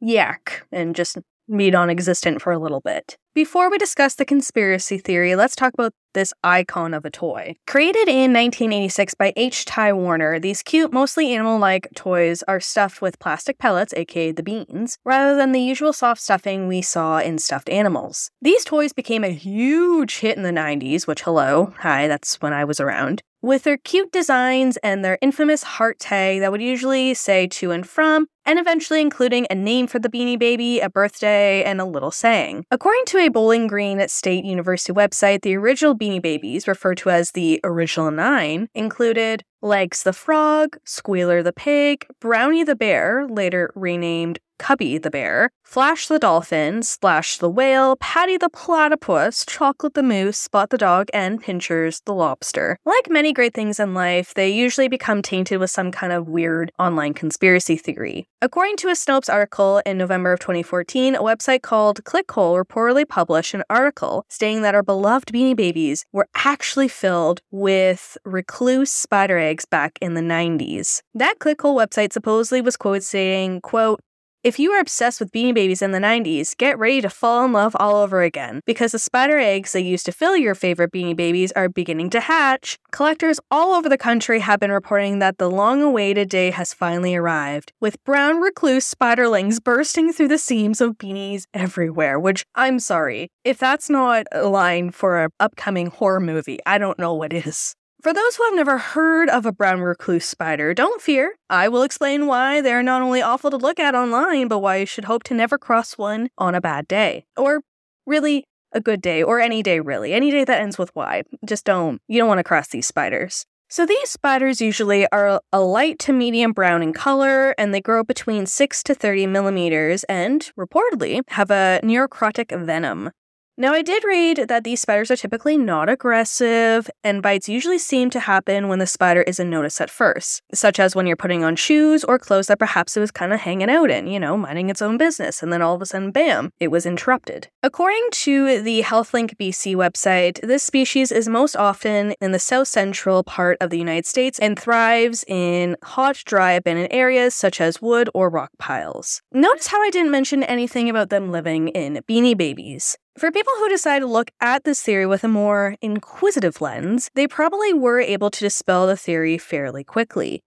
yak 0.00 0.66
and 0.72 0.94
just 0.94 1.18
be 1.54 1.70
non 1.70 1.90
existent 1.90 2.42
for 2.42 2.52
a 2.52 2.58
little 2.58 2.80
bit. 2.80 3.16
Before 3.34 3.68
we 3.68 3.78
discuss 3.78 4.14
the 4.14 4.24
conspiracy 4.24 4.96
theory, 4.96 5.34
let's 5.34 5.56
talk 5.56 5.74
about 5.74 5.92
this 6.12 6.32
icon 6.44 6.94
of 6.94 7.04
a 7.04 7.10
toy. 7.10 7.56
Created 7.66 8.06
in 8.06 8.32
1986 8.32 9.14
by 9.14 9.32
H. 9.34 9.64
Ty 9.64 9.92
Warner, 9.94 10.38
these 10.38 10.62
cute, 10.62 10.92
mostly 10.92 11.34
animal 11.34 11.58
like 11.58 11.88
toys 11.96 12.44
are 12.46 12.60
stuffed 12.60 13.02
with 13.02 13.18
plastic 13.18 13.58
pellets, 13.58 13.92
aka 13.96 14.30
the 14.30 14.44
beans, 14.44 14.98
rather 15.04 15.36
than 15.36 15.50
the 15.50 15.60
usual 15.60 15.92
soft 15.92 16.20
stuffing 16.20 16.68
we 16.68 16.80
saw 16.80 17.18
in 17.18 17.38
stuffed 17.38 17.68
animals. 17.68 18.30
These 18.40 18.64
toys 18.64 18.92
became 18.92 19.24
a 19.24 19.30
huge 19.30 20.18
hit 20.18 20.36
in 20.36 20.44
the 20.44 20.50
90s, 20.50 21.08
which, 21.08 21.22
hello, 21.22 21.74
hi, 21.80 22.06
that's 22.06 22.40
when 22.40 22.52
I 22.52 22.62
was 22.62 22.78
around 22.78 23.24
with 23.44 23.64
their 23.64 23.76
cute 23.76 24.10
designs 24.10 24.78
and 24.78 25.04
their 25.04 25.18
infamous 25.20 25.62
heart 25.62 25.98
tag 25.98 26.40
that 26.40 26.50
would 26.50 26.62
usually 26.62 27.12
say 27.12 27.46
to 27.46 27.72
and 27.72 27.86
from, 27.86 28.26
and 28.46 28.58
eventually 28.58 29.02
including 29.02 29.46
a 29.50 29.54
name 29.54 29.86
for 29.86 29.98
the 29.98 30.08
beanie 30.08 30.38
baby, 30.38 30.80
a 30.80 30.88
birthday, 30.88 31.62
and 31.62 31.78
a 31.78 31.84
little 31.84 32.10
saying. 32.10 32.64
According 32.70 33.04
to 33.06 33.18
a 33.24 33.30
Bowling 33.30 33.66
Green 33.66 34.06
State 34.08 34.44
University 34.44 34.92
website, 34.92 35.40
the 35.40 35.56
original 35.56 35.96
beanie 35.96 36.20
babies, 36.20 36.68
referred 36.68 36.98
to 36.98 37.08
as 37.08 37.30
the 37.30 37.58
original 37.64 38.10
nine, 38.10 38.68
included 38.74 39.44
Legs 39.64 40.02
the 40.02 40.12
frog, 40.12 40.76
Squealer 40.84 41.42
the 41.42 41.50
pig, 41.50 42.06
Brownie 42.20 42.64
the 42.64 42.76
bear, 42.76 43.26
later 43.26 43.72
renamed 43.74 44.38
Cubby 44.58 44.98
the 44.98 45.10
bear, 45.10 45.50
Flash 45.64 46.06
the 46.06 46.18
dolphin, 46.18 46.82
Splash 46.82 47.38
the 47.38 47.48
whale, 47.48 47.96
Patty 47.96 48.36
the 48.36 48.50
platypus, 48.50 49.44
Chocolate 49.46 49.94
the 49.94 50.02
moose, 50.02 50.38
Spot 50.38 50.70
the 50.70 50.78
dog, 50.78 51.08
and 51.14 51.40
Pinchers 51.42 52.02
the 52.04 52.14
lobster. 52.14 52.76
Like 52.84 53.08
many 53.08 53.32
great 53.32 53.54
things 53.54 53.80
in 53.80 53.94
life, 53.94 54.34
they 54.34 54.50
usually 54.50 54.88
become 54.88 55.22
tainted 55.22 55.58
with 55.58 55.70
some 55.70 55.90
kind 55.90 56.12
of 56.12 56.28
weird 56.28 56.70
online 56.78 57.14
conspiracy 57.14 57.76
theory. 57.76 58.28
According 58.42 58.76
to 58.78 58.88
a 58.88 58.92
Snopes 58.92 59.32
article 59.32 59.80
in 59.86 59.96
November 59.96 60.32
of 60.32 60.40
2014, 60.40 61.14
a 61.14 61.22
website 61.22 61.62
called 61.62 62.04
Clickhole 62.04 62.62
reportedly 62.62 63.08
published 63.08 63.54
an 63.54 63.64
article 63.70 64.26
stating 64.28 64.60
that 64.62 64.74
our 64.74 64.82
beloved 64.82 65.32
beanie 65.32 65.56
babies 65.56 66.04
were 66.12 66.28
actually 66.34 66.88
filled 66.88 67.40
with 67.50 68.18
recluse 68.24 68.92
spider 68.92 69.38
eggs 69.38 69.53
back 69.62 69.98
in 70.00 70.14
the 70.14 70.20
90s. 70.20 71.00
That 71.14 71.38
Clickhole 71.38 71.76
website 71.76 72.12
supposedly 72.12 72.60
was 72.60 72.76
quoted 72.76 73.04
saying, 73.04 73.60
quote, 73.60 74.00
If 74.42 74.58
you 74.58 74.72
were 74.72 74.78
obsessed 74.78 75.20
with 75.20 75.30
Beanie 75.30 75.54
Babies 75.54 75.82
in 75.82 75.92
the 75.92 75.98
90s, 75.98 76.56
get 76.56 76.78
ready 76.78 77.00
to 77.00 77.10
fall 77.10 77.44
in 77.44 77.52
love 77.52 77.76
all 77.78 77.96
over 77.96 78.22
again 78.22 78.60
because 78.66 78.92
the 78.92 78.98
spider 78.98 79.38
eggs 79.38 79.72
they 79.72 79.80
used 79.80 80.06
to 80.06 80.12
fill 80.12 80.36
your 80.36 80.54
favorite 80.54 80.92
Beanie 80.92 81.14
Babies 81.14 81.52
are 81.52 81.68
beginning 81.68 82.10
to 82.10 82.20
hatch. 82.20 82.78
Collectors 82.90 83.38
all 83.50 83.74
over 83.74 83.88
the 83.88 83.98
country 83.98 84.40
have 84.40 84.58
been 84.58 84.72
reporting 84.72 85.18
that 85.18 85.38
the 85.38 85.50
long 85.50 85.82
awaited 85.82 86.28
day 86.28 86.50
has 86.50 86.74
finally 86.74 87.14
arrived, 87.14 87.72
with 87.80 88.02
brown 88.04 88.40
recluse 88.40 88.92
spiderlings 88.92 89.62
bursting 89.62 90.12
through 90.12 90.28
the 90.28 90.38
seams 90.38 90.80
of 90.80 90.98
beanies 90.98 91.44
everywhere. 91.54 92.18
Which, 92.18 92.44
I'm 92.54 92.78
sorry, 92.78 93.28
if 93.44 93.58
that's 93.58 93.88
not 93.88 94.26
a 94.32 94.48
line 94.48 94.90
for 94.90 95.24
an 95.24 95.30
upcoming 95.38 95.86
horror 95.86 96.20
movie, 96.20 96.58
I 96.66 96.78
don't 96.78 96.98
know 96.98 97.14
what 97.14 97.32
is. 97.32 97.74
For 98.04 98.12
those 98.12 98.36
who 98.36 98.44
have 98.44 98.54
never 98.54 98.76
heard 98.76 99.30
of 99.30 99.46
a 99.46 99.52
brown 99.52 99.80
recluse 99.80 100.26
spider, 100.26 100.74
don't 100.74 101.00
fear. 101.00 101.36
I 101.48 101.68
will 101.68 101.82
explain 101.82 102.26
why 102.26 102.60
they're 102.60 102.82
not 102.82 103.00
only 103.00 103.22
awful 103.22 103.50
to 103.50 103.56
look 103.56 103.80
at 103.80 103.94
online, 103.94 104.46
but 104.46 104.58
why 104.58 104.76
you 104.76 104.84
should 104.84 105.06
hope 105.06 105.22
to 105.22 105.34
never 105.34 105.56
cross 105.56 105.96
one 105.96 106.28
on 106.36 106.54
a 106.54 106.60
bad 106.60 106.86
day. 106.86 107.24
Or 107.34 107.62
really, 108.04 108.44
a 108.72 108.80
good 108.82 109.00
day, 109.00 109.22
or 109.22 109.40
any 109.40 109.62
day 109.62 109.80
really. 109.80 110.12
Any 110.12 110.30
day 110.30 110.44
that 110.44 110.60
ends 110.60 110.76
with 110.76 110.94
Y. 110.94 111.22
Just 111.46 111.64
don't, 111.64 111.98
you 112.06 112.18
don't 112.18 112.28
want 112.28 112.40
to 112.40 112.44
cross 112.44 112.68
these 112.68 112.86
spiders. 112.86 113.46
So 113.70 113.86
these 113.86 114.10
spiders 114.10 114.60
usually 114.60 115.10
are 115.10 115.40
a 115.50 115.60
light 115.62 115.98
to 116.00 116.12
medium 116.12 116.52
brown 116.52 116.82
in 116.82 116.92
color, 116.92 117.54
and 117.56 117.72
they 117.72 117.80
grow 117.80 118.04
between 118.04 118.44
6 118.44 118.82
to 118.82 118.94
30 118.94 119.28
millimeters 119.28 120.04
and, 120.10 120.52
reportedly, 120.58 121.22
have 121.28 121.50
a 121.50 121.80
necrotic 121.82 122.54
venom. 122.66 123.12
Now, 123.56 123.72
I 123.72 123.82
did 123.82 124.02
read 124.02 124.48
that 124.48 124.64
these 124.64 124.80
spiders 124.80 125.12
are 125.12 125.16
typically 125.16 125.56
not 125.56 125.88
aggressive, 125.88 126.90
and 127.04 127.22
bites 127.22 127.48
usually 127.48 127.78
seem 127.78 128.10
to 128.10 128.18
happen 128.18 128.66
when 128.66 128.80
the 128.80 128.86
spider 128.86 129.22
isn't 129.22 129.48
noticed 129.48 129.80
at 129.80 129.90
first, 129.90 130.42
such 130.52 130.80
as 130.80 130.96
when 130.96 131.06
you're 131.06 131.14
putting 131.14 131.44
on 131.44 131.54
shoes 131.54 132.02
or 132.02 132.18
clothes 132.18 132.48
that 132.48 132.58
perhaps 132.58 132.96
it 132.96 133.00
was 133.00 133.12
kind 133.12 133.32
of 133.32 133.38
hanging 133.38 133.70
out 133.70 133.92
in, 133.92 134.08
you 134.08 134.18
know, 134.18 134.36
minding 134.36 134.70
its 134.70 134.82
own 134.82 134.96
business, 134.96 135.40
and 135.40 135.52
then 135.52 135.62
all 135.62 135.76
of 135.76 135.82
a 135.82 135.86
sudden, 135.86 136.10
bam, 136.10 136.50
it 136.58 136.72
was 136.72 136.84
interrupted. 136.84 137.46
According 137.62 138.08
to 138.10 138.60
the 138.60 138.82
HealthLink 138.82 139.36
BC 139.36 139.76
website, 139.76 140.40
this 140.40 140.64
species 140.64 141.12
is 141.12 141.28
most 141.28 141.54
often 141.54 142.14
in 142.20 142.32
the 142.32 142.40
south 142.40 142.66
central 142.66 143.22
part 143.22 143.56
of 143.60 143.70
the 143.70 143.78
United 143.78 144.04
States 144.04 144.40
and 144.40 144.58
thrives 144.58 145.24
in 145.28 145.76
hot, 145.84 146.20
dry, 146.24 146.50
abandoned 146.50 146.88
areas 146.90 147.36
such 147.36 147.60
as 147.60 147.80
wood 147.80 148.10
or 148.14 148.28
rock 148.28 148.50
piles. 148.58 149.22
Notice 149.30 149.68
how 149.68 149.80
I 149.80 149.90
didn't 149.90 150.10
mention 150.10 150.42
anything 150.42 150.90
about 150.90 151.10
them 151.10 151.30
living 151.30 151.68
in 151.68 152.00
beanie 152.08 152.36
babies. 152.36 152.96
For 153.16 153.30
people 153.30 153.52
who 153.58 153.68
decide 153.68 154.00
to 154.00 154.06
look 154.06 154.32
at 154.40 154.64
this 154.64 154.82
theory 154.82 155.06
with 155.06 155.22
a 155.22 155.28
more 155.28 155.76
inquisitive 155.80 156.60
lens, 156.60 157.10
they 157.14 157.28
probably 157.28 157.72
were 157.72 158.00
able 158.00 158.28
to 158.28 158.40
dispel 158.40 158.88
the 158.88 158.96
theory 158.96 159.38
fairly 159.38 159.84
quickly. 159.84 160.42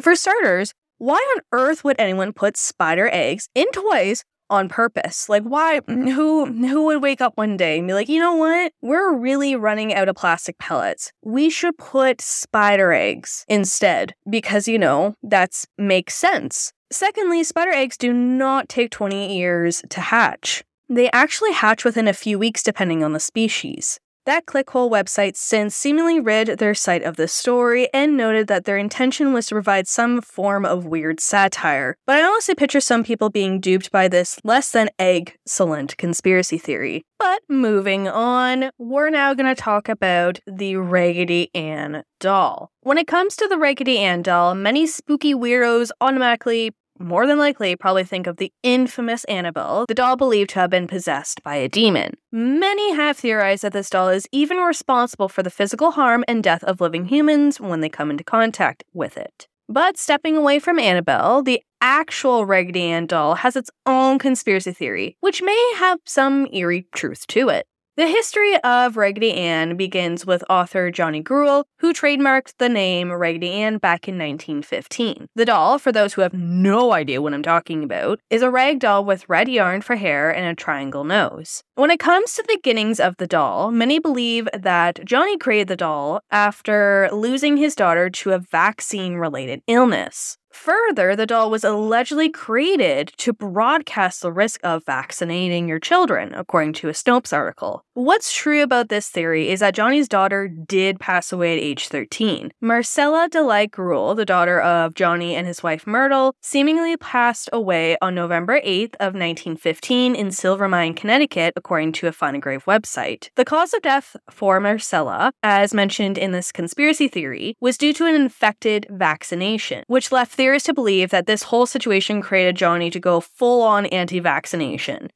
For 0.00 0.14
starters, 0.14 0.72
why 0.98 1.16
on 1.16 1.42
earth 1.50 1.82
would 1.82 1.96
anyone 1.98 2.32
put 2.32 2.56
spider 2.56 3.10
eggs 3.12 3.48
in 3.56 3.66
toys 3.72 4.22
on 4.48 4.68
purpose? 4.68 5.28
Like 5.28 5.42
why 5.42 5.80
mm, 5.80 6.12
who 6.12 6.46
who 6.46 6.84
would 6.84 7.02
wake 7.02 7.20
up 7.20 7.32
one 7.34 7.56
day 7.56 7.78
and 7.78 7.88
be 7.88 7.94
like, 7.94 8.08
"You 8.08 8.20
know 8.20 8.36
what? 8.36 8.70
We're 8.80 9.12
really 9.16 9.56
running 9.56 9.92
out 9.92 10.08
of 10.08 10.14
plastic 10.14 10.58
pellets. 10.58 11.12
We 11.24 11.50
should 11.50 11.76
put 11.76 12.20
spider 12.20 12.92
eggs 12.92 13.44
instead 13.48 14.14
because, 14.30 14.68
you 14.68 14.78
know, 14.78 15.16
that's 15.24 15.66
makes 15.76 16.14
sense." 16.14 16.72
Secondly, 16.92 17.42
spider 17.42 17.72
eggs 17.72 17.96
do 17.96 18.12
not 18.12 18.68
take 18.68 18.92
20 18.92 19.36
years 19.36 19.82
to 19.90 20.00
hatch. 20.00 20.62
They 20.92 21.10
actually 21.10 21.52
hatch 21.52 21.86
within 21.86 22.06
a 22.06 22.12
few 22.12 22.38
weeks 22.38 22.62
depending 22.62 23.02
on 23.02 23.14
the 23.14 23.18
species. 23.18 23.98
That 24.26 24.44
clickhole 24.44 24.90
website 24.90 25.36
since 25.36 25.74
seemingly 25.74 26.20
rid 26.20 26.58
their 26.58 26.74
site 26.74 27.02
of 27.02 27.16
this 27.16 27.32
story 27.32 27.88
and 27.94 28.14
noted 28.14 28.46
that 28.48 28.66
their 28.66 28.76
intention 28.76 29.32
was 29.32 29.46
to 29.46 29.54
provide 29.54 29.88
some 29.88 30.20
form 30.20 30.66
of 30.66 30.84
weird 30.84 31.18
satire. 31.18 31.96
But 32.06 32.18
I 32.18 32.24
honestly 32.24 32.54
picture 32.54 32.80
some 32.80 33.04
people 33.04 33.30
being 33.30 33.58
duped 33.58 33.90
by 33.90 34.06
this 34.06 34.38
less 34.44 34.70
than 34.70 34.90
excellent 34.98 35.96
conspiracy 35.96 36.58
theory. 36.58 37.04
But 37.18 37.40
moving 37.48 38.06
on, 38.06 38.70
we're 38.78 39.08
now 39.08 39.32
going 39.32 39.52
to 39.52 39.60
talk 39.60 39.88
about 39.88 40.40
the 40.46 40.76
Raggedy 40.76 41.50
Ann 41.54 42.04
doll. 42.20 42.70
When 42.82 42.98
it 42.98 43.06
comes 43.06 43.34
to 43.36 43.48
the 43.48 43.58
Raggedy 43.58 43.98
Ann 43.98 44.22
doll, 44.22 44.54
many 44.54 44.86
spooky 44.86 45.34
weirdos 45.34 45.90
automatically 46.02 46.72
more 47.02 47.26
than 47.26 47.38
likely 47.38 47.76
probably 47.76 48.04
think 48.04 48.26
of 48.26 48.36
the 48.36 48.52
infamous 48.62 49.24
Annabelle, 49.24 49.84
the 49.86 49.94
doll 49.94 50.16
believed 50.16 50.50
to 50.50 50.60
have 50.60 50.70
been 50.70 50.86
possessed 50.86 51.42
by 51.42 51.56
a 51.56 51.68
demon. 51.68 52.14
Many 52.30 52.94
have 52.94 53.16
theorized 53.16 53.62
that 53.64 53.72
this 53.72 53.90
doll 53.90 54.08
is 54.08 54.28
even 54.32 54.58
responsible 54.58 55.28
for 55.28 55.42
the 55.42 55.50
physical 55.50 55.92
harm 55.92 56.24
and 56.28 56.42
death 56.42 56.64
of 56.64 56.80
living 56.80 57.06
humans 57.06 57.60
when 57.60 57.80
they 57.80 57.88
come 57.88 58.10
into 58.10 58.24
contact 58.24 58.84
with 58.92 59.16
it. 59.16 59.48
But 59.68 59.96
stepping 59.96 60.36
away 60.36 60.58
from 60.58 60.78
Annabelle, 60.78 61.42
the 61.42 61.62
actual 61.80 62.44
Raggedy 62.44 62.82
Ann 62.82 63.06
doll 63.06 63.36
has 63.36 63.56
its 63.56 63.70
own 63.86 64.18
conspiracy 64.18 64.72
theory, 64.72 65.16
which 65.20 65.42
may 65.42 65.72
have 65.76 65.98
some 66.04 66.46
eerie 66.52 66.86
truth 66.92 67.26
to 67.28 67.48
it. 67.48 67.66
The 67.94 68.06
history 68.06 68.56
of 68.64 68.96
Raggedy 68.96 69.34
Ann 69.34 69.76
begins 69.76 70.24
with 70.24 70.42
author 70.48 70.90
Johnny 70.90 71.22
Gruelle, 71.22 71.64
who 71.80 71.92
trademarked 71.92 72.54
the 72.56 72.70
name 72.70 73.12
Raggedy 73.12 73.50
Ann 73.50 73.76
back 73.76 74.08
in 74.08 74.14
1915. 74.14 75.26
The 75.34 75.44
doll, 75.44 75.78
for 75.78 75.92
those 75.92 76.14
who 76.14 76.22
have 76.22 76.32
no 76.32 76.94
idea 76.94 77.20
what 77.20 77.34
I'm 77.34 77.42
talking 77.42 77.84
about, 77.84 78.18
is 78.30 78.40
a 78.40 78.48
rag 78.48 78.78
doll 78.78 79.04
with 79.04 79.28
red 79.28 79.46
yarn 79.46 79.82
for 79.82 79.96
hair 79.96 80.30
and 80.30 80.46
a 80.46 80.54
triangle 80.54 81.04
nose. 81.04 81.62
When 81.74 81.90
it 81.90 82.00
comes 82.00 82.32
to 82.32 82.42
the 82.42 82.56
beginnings 82.56 82.98
of 82.98 83.18
the 83.18 83.26
doll, 83.26 83.70
many 83.70 83.98
believe 83.98 84.48
that 84.58 85.04
Johnny 85.04 85.36
created 85.36 85.68
the 85.68 85.76
doll 85.76 86.22
after 86.30 87.10
losing 87.12 87.58
his 87.58 87.74
daughter 87.74 88.08
to 88.08 88.30
a 88.30 88.38
vaccine 88.38 89.16
related 89.16 89.60
illness. 89.66 90.38
Further, 90.52 91.16
the 91.16 91.26
doll 91.26 91.50
was 91.50 91.64
allegedly 91.64 92.28
created 92.28 93.12
to 93.16 93.32
broadcast 93.32 94.20
the 94.20 94.32
risk 94.32 94.60
of 94.62 94.84
vaccinating 94.84 95.68
your 95.68 95.78
children, 95.78 96.32
according 96.34 96.74
to 96.74 96.88
a 96.88 96.92
Snopes 96.92 97.32
article. 97.32 97.84
What's 97.94 98.32
true 98.32 98.62
about 98.62 98.88
this 98.88 99.08
theory 99.08 99.48
is 99.50 99.60
that 99.60 99.74
Johnny's 99.74 100.08
daughter 100.08 100.48
did 100.48 101.00
pass 101.00 101.32
away 101.32 101.52
at 101.52 101.62
age 101.62 101.88
13. 101.88 102.52
Marcella 102.60 103.28
Delight 103.30 103.70
Gruelle, 103.70 104.16
the 104.16 104.24
daughter 104.24 104.60
of 104.60 104.94
Johnny 104.94 105.34
and 105.34 105.46
his 105.46 105.62
wife 105.62 105.86
Myrtle, 105.86 106.34
seemingly 106.40 106.96
passed 106.96 107.48
away 107.52 107.96
on 108.00 108.14
November 108.14 108.60
8th 108.60 108.94
of 108.94 109.14
1915 109.14 110.14
in 110.14 110.28
Silvermine, 110.28 110.96
Connecticut, 110.96 111.52
according 111.56 111.92
to 111.92 112.06
a 112.06 112.12
Find 112.12 112.36
a 112.36 112.38
Grave 112.38 112.64
website. 112.64 113.28
The 113.36 113.44
cause 113.44 113.74
of 113.74 113.82
death 113.82 114.16
for 114.30 114.60
Marcella, 114.60 115.32
as 115.42 115.74
mentioned 115.74 116.18
in 116.18 116.32
this 116.32 116.52
conspiracy 116.52 117.08
theory, 117.08 117.56
was 117.60 117.78
due 117.78 117.92
to 117.94 118.06
an 118.06 118.14
infected 118.14 118.86
vaccination, 118.90 119.84
which 119.86 120.12
left 120.12 120.32
theorists 120.42 120.66
to 120.66 120.74
believe 120.74 121.10
that 121.10 121.26
this 121.26 121.44
whole 121.44 121.66
situation 121.66 122.20
created 122.20 122.56
Johnny 122.56 122.90
to 122.90 122.98
go 122.98 123.20
full 123.20 123.62
on 123.62 123.86
anti 123.86 124.18
vaccination. 124.18 125.08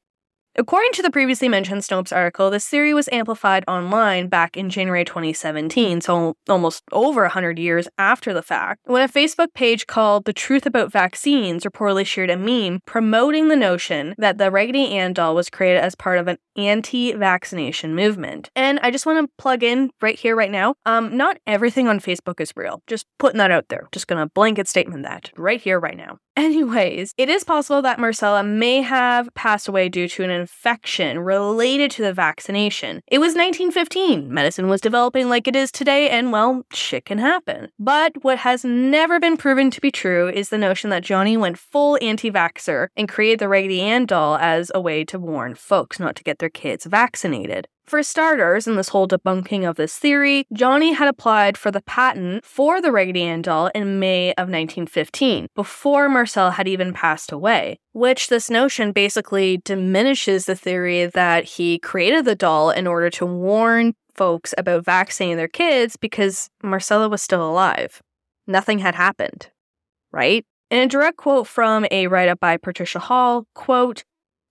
According 0.59 0.93
to 0.93 1.03
the 1.03 1.11
previously 1.11 1.47
mentioned 1.47 1.83
Snopes 1.83 2.11
article, 2.11 2.49
this 2.49 2.67
theory 2.67 2.91
was 2.91 3.07
amplified 3.11 3.63
online 3.67 4.27
back 4.27 4.57
in 4.57 4.71
January 4.71 5.05
2017, 5.05 6.01
so 6.01 6.33
almost 6.49 6.81
over 6.91 7.21
100 7.21 7.59
years 7.59 7.87
after 7.99 8.33
the 8.33 8.41
fact, 8.41 8.81
when 8.85 9.03
a 9.03 9.07
Facebook 9.07 9.53
page 9.53 9.85
called 9.85 10.25
The 10.25 10.33
Truth 10.33 10.65
About 10.65 10.91
Vaccines 10.91 11.63
reportedly 11.63 12.07
shared 12.07 12.31
a 12.31 12.37
meme 12.37 12.79
promoting 12.87 13.49
the 13.49 13.55
notion 13.55 14.15
that 14.17 14.39
the 14.39 14.49
Raggedy 14.49 14.97
Ann 14.97 15.13
doll 15.13 15.35
was 15.35 15.51
created 15.51 15.79
as 15.79 15.93
part 15.93 16.17
of 16.17 16.27
an 16.27 16.39
anti 16.55 17.13
vaccination 17.13 17.93
movement. 17.93 18.49
And 18.55 18.79
I 18.81 18.89
just 18.89 19.05
want 19.05 19.23
to 19.23 19.31
plug 19.37 19.61
in 19.61 19.91
right 20.01 20.17
here, 20.17 20.35
right 20.35 20.49
now 20.49 20.73
um, 20.87 21.15
not 21.15 21.37
everything 21.45 21.87
on 21.87 21.99
Facebook 21.99 22.41
is 22.41 22.51
real. 22.55 22.81
Just 22.87 23.05
putting 23.19 23.37
that 23.37 23.51
out 23.51 23.69
there. 23.69 23.87
Just 23.91 24.07
gonna 24.07 24.27
blanket 24.27 24.67
statement 24.67 25.03
that 25.03 25.31
right 25.37 25.61
here, 25.61 25.79
right 25.79 25.97
now. 25.97 26.17
Anyways, 26.37 27.13
it 27.17 27.29
is 27.29 27.43
possible 27.43 27.81
that 27.81 27.99
Marcella 27.99 28.43
may 28.43 28.81
have 28.81 29.33
passed 29.33 29.67
away 29.67 29.89
due 29.89 30.07
to 30.07 30.23
an 30.23 30.29
infection 30.47 31.19
related 31.19 31.91
to 31.91 32.01
the 32.01 32.13
vaccination. 32.13 33.01
It 33.07 33.19
was 33.19 33.35
1915. 33.35 34.33
Medicine 34.33 34.69
was 34.69 34.79
developing 34.79 35.27
like 35.27 35.45
it 35.45 35.57
is 35.57 35.73
today, 35.73 36.09
and 36.09 36.31
well, 36.31 36.63
shit 36.73 37.03
can 37.03 37.17
happen. 37.17 37.67
But 37.77 38.23
what 38.23 38.37
has 38.39 38.63
never 38.63 39.19
been 39.19 39.35
proven 39.35 39.69
to 39.71 39.81
be 39.81 39.91
true 39.91 40.29
is 40.29 40.47
the 40.47 40.57
notion 40.57 40.89
that 40.91 41.03
Johnny 41.03 41.35
went 41.35 41.59
full 41.59 41.97
anti 42.01 42.31
vaxxer 42.31 42.87
and 42.95 43.09
created 43.09 43.39
the 43.39 43.49
Raggedy 43.49 43.81
Ann 43.81 44.05
doll 44.05 44.37
as 44.37 44.71
a 44.73 44.79
way 44.79 45.03
to 45.03 45.19
warn 45.19 45.53
folks 45.53 45.99
not 45.99 46.15
to 46.15 46.23
get 46.23 46.39
their 46.39 46.49
kids 46.49 46.85
vaccinated. 46.85 47.67
For 47.87 48.03
starters, 48.03 48.67
in 48.67 48.75
this 48.75 48.89
whole 48.89 49.07
debunking 49.07 49.67
of 49.67 49.77
this 49.77 49.97
theory, 49.97 50.45
Johnny 50.51 50.91
had 50.91 51.07
applied 51.07 51.57
for 51.57 51.71
the 51.71 51.81
patent 51.81 52.43
for 52.43 52.81
the 52.81 52.91
Raggedy 52.91 53.23
Ann 53.23 53.41
doll 53.41 53.71
in 53.73 53.97
May 53.97 54.31
of 54.31 54.49
1915, 54.49 55.47
before 55.55 56.09
Marcel 56.09 56.51
had 56.51 56.67
even 56.67 56.91
passed 56.91 57.31
away, 57.31 57.79
which 57.93 58.27
this 58.27 58.49
notion 58.49 58.91
basically 58.91 59.61
diminishes 59.63 60.47
the 60.47 60.55
theory 60.55 61.05
that 61.05 61.45
he 61.45 61.79
created 61.79 62.25
the 62.25 62.35
doll 62.35 62.71
in 62.71 62.87
order 62.87 63.09
to 63.11 63.25
warn 63.25 63.93
folks 64.15 64.53
about 64.57 64.83
vaccinating 64.83 65.37
their 65.37 65.47
kids 65.47 65.95
because 65.95 66.49
Marcella 66.61 67.07
was 67.07 67.21
still 67.21 67.49
alive. 67.49 68.01
Nothing 68.47 68.79
had 68.79 68.95
happened, 68.95 69.49
right? 70.11 70.45
In 70.69 70.79
a 70.79 70.87
direct 70.87 71.15
quote 71.15 71.47
from 71.47 71.87
a 71.89 72.07
write 72.07 72.27
up 72.27 72.41
by 72.41 72.57
Patricia 72.57 72.99
Hall, 72.99 73.45
quote, 73.55 74.03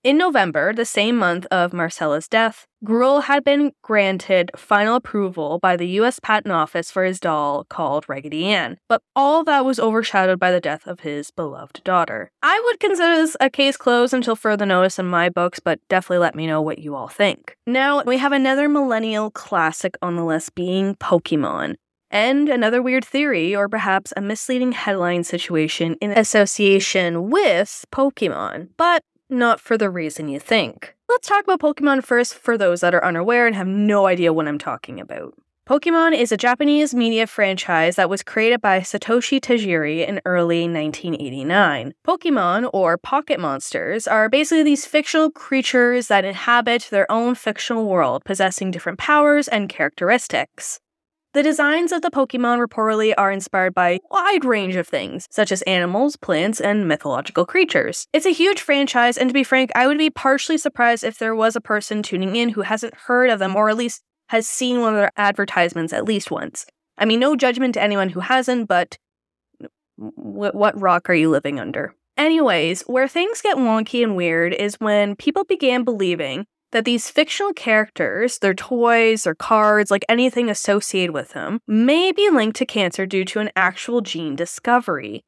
In 0.07 0.19
November, 0.19 0.73
the 0.73 0.85
same 0.85 1.17
month 1.17 1.49
of 1.51 1.73
Marcella's 1.73 2.29
death, 2.29 2.69
Gruelle 2.85 3.25
had 3.25 3.43
been 3.43 3.73
granted 3.83 4.53
final 4.55 4.95
approval 4.95 5.59
by 5.59 5.77
the 5.77 5.89
US 5.99 6.21
Patent 6.21 6.53
Office 6.53 6.93
for 6.93 7.03
his 7.03 7.19
doll 7.19 7.65
called 7.65 8.09
Raggedy 8.09 8.45
Ann, 8.47 8.79
but 8.89 9.03
all 9.17 9.43
that 9.43 9.65
was 9.65 9.81
overshadowed 9.81 10.39
by 10.39 10.53
the 10.53 10.61
death 10.61 10.87
of 10.87 11.01
his 11.01 11.33
beloved 11.33 11.83
daughter. 11.83 12.31
I 12.41 12.63
would 12.67 12.79
consider 12.79 13.17
this 13.17 13.37
a 13.41 13.51
case 13.51 13.77
closed 13.77 14.15
until 14.15 14.37
further 14.37 14.65
notice 14.65 15.01
in 15.01 15.07
my 15.07 15.29
books, 15.29 15.59
but 15.59 15.81
definitely 15.89 16.19
let 16.19 16.37
me 16.37 16.47
know 16.47 16.63
what 16.63 16.79
you 16.79 16.95
all 16.95 17.09
think. 17.09 17.57
Now, 17.67 18.05
we 18.05 18.19
have 18.19 18.31
another 18.31 18.69
millennial 18.69 19.33
classic 19.33 19.99
on 20.01 20.15
the 20.15 20.25
list 20.25 20.55
being 20.55 20.95
Pokemon. 20.95 21.75
And 22.13 22.49
another 22.49 22.81
weird 22.81 23.05
theory, 23.05 23.57
or 23.57 23.69
perhaps 23.69 24.13
a 24.17 24.21
misleading 24.21 24.71
headline 24.71 25.25
situation 25.25 25.97
in 26.01 26.13
association 26.13 27.29
with 27.29 27.85
Pokemon. 27.91 28.69
But 28.77 29.03
not 29.29 29.61
for 29.61 29.77
the 29.77 29.91
reason 29.91 30.29
you 30.29 30.39
think. 30.39 30.95
Let's 31.09 31.29
talk 31.29 31.45
about 31.45 31.61
Pokemon 31.61 32.05
first 32.05 32.35
for 32.35 32.59
those 32.59 32.81
that 32.81 32.95
are 32.95 33.05
unaware 33.05 33.47
and 33.47 33.57
have 33.57 33.67
no 33.67 34.07
idea 34.07 34.33
what 34.33 34.49
I'm 34.49 34.59
talking 34.59 35.01
about. 35.01 35.35
Pokemon 35.69 36.17
is 36.17 36.31
a 36.31 36.37
Japanese 36.37 36.95
media 36.95 37.27
franchise 37.27 37.97
that 37.97 38.09
was 38.09 38.23
created 38.23 38.61
by 38.61 38.79
Satoshi 38.79 39.41
Tajiri 39.41 40.07
in 40.07 40.21
early 40.25 40.69
1989. 40.69 41.93
Pokemon, 42.07 42.71
or 42.73 42.97
pocket 42.97 43.41
monsters, 43.41 44.07
are 44.07 44.29
basically 44.29 44.63
these 44.63 44.87
fictional 44.87 45.29
creatures 45.29 46.07
that 46.07 46.25
inhabit 46.25 46.87
their 46.93 47.11
own 47.11 47.35
fictional 47.35 47.87
world, 47.87 48.25
possessing 48.25 48.71
different 48.71 49.01
powers 49.01 49.49
and 49.49 49.69
characteristics. 49.69 50.79
The 51.37 51.43
designs 51.43 51.93
of 51.93 52.01
the 52.01 52.11
Pokemon 52.11 52.67
reportedly 52.67 53.13
are 53.19 53.31
inspired 53.31 53.75
by 53.75 53.91
a 53.91 54.01
wide 54.11 54.47
range 54.47 54.75
of 54.75 54.89
things, 54.89 55.27
such 55.31 55.53
as 55.53 55.61
animals, 55.65 56.17
plants, 56.17 56.63
and 56.63 56.89
mythological 56.89 57.45
creatures. 57.45 58.07
It's 58.15 58.25
a 58.25 58.33
huge 58.33 58.63
franchise, 58.63 59.19
and 59.19 59.29
to 59.29 59.35
be 59.35 59.45
frank, 59.45 59.71
I 59.75 59.87
would 59.87 59.99
be 59.99 60.09
partially 60.09 60.57
surprised 60.57 61.05
if 61.05 61.19
there 61.19 61.35
was 61.35 61.55
a 61.55 61.61
person 61.61 62.03
tuning 62.03 62.37
in 62.37 62.49
who 62.49 62.63
hasn't 62.63 62.95
heard 62.95 63.29
of 63.29 63.39
them 63.39 63.55
or 63.55 63.69
at 63.69 63.77
least 63.77 64.01
has 64.31 64.49
seen 64.49 64.81
one 64.81 64.95
of 64.95 64.99
their 64.99 65.13
advertisements 65.19 65.93
at 65.93 66.07
least 66.07 66.31
once. 66.31 66.65
I 66.97 67.05
mean, 67.05 67.21
no 67.21 67.37
judgment 67.37 67.75
to 67.75 67.83
anyone 67.83 68.09
who 68.09 68.21
hasn't, 68.21 68.67
but 68.67 68.97
w- 69.99 70.53
what 70.53 70.81
rock 70.81 71.11
are 71.11 71.15
you 71.15 71.29
living 71.29 71.61
under? 71.61 71.95
Anyways, 72.17 72.81
where 72.87 73.09
things 73.09 73.43
get 73.43 73.59
wonky 73.59 74.03
and 74.03 74.17
weird 74.17 74.55
is 74.55 74.77
when 74.77 75.17
people 75.17 75.45
began 75.45 75.85
believing 75.85 76.47
that 76.77 76.85
these 76.85 77.09
fictional 77.09 77.55
characters, 77.55 78.39
their 78.41 78.53
toys, 78.53 79.27
or 79.27 79.35
cards, 79.35 79.91
like 79.91 80.05
anything 80.11 80.51
associated 80.51 81.15
with 81.15 81.31
them, 81.31 81.59
may 81.67 82.13
be 82.13 82.29
linked 82.29 82.55
to 82.59 82.67
cancer 82.67 83.07
due 83.07 83.25
to 83.25 83.41
an 83.41 83.49
actual 83.57 84.03
gene 84.03 84.37
discovery. 84.37 85.25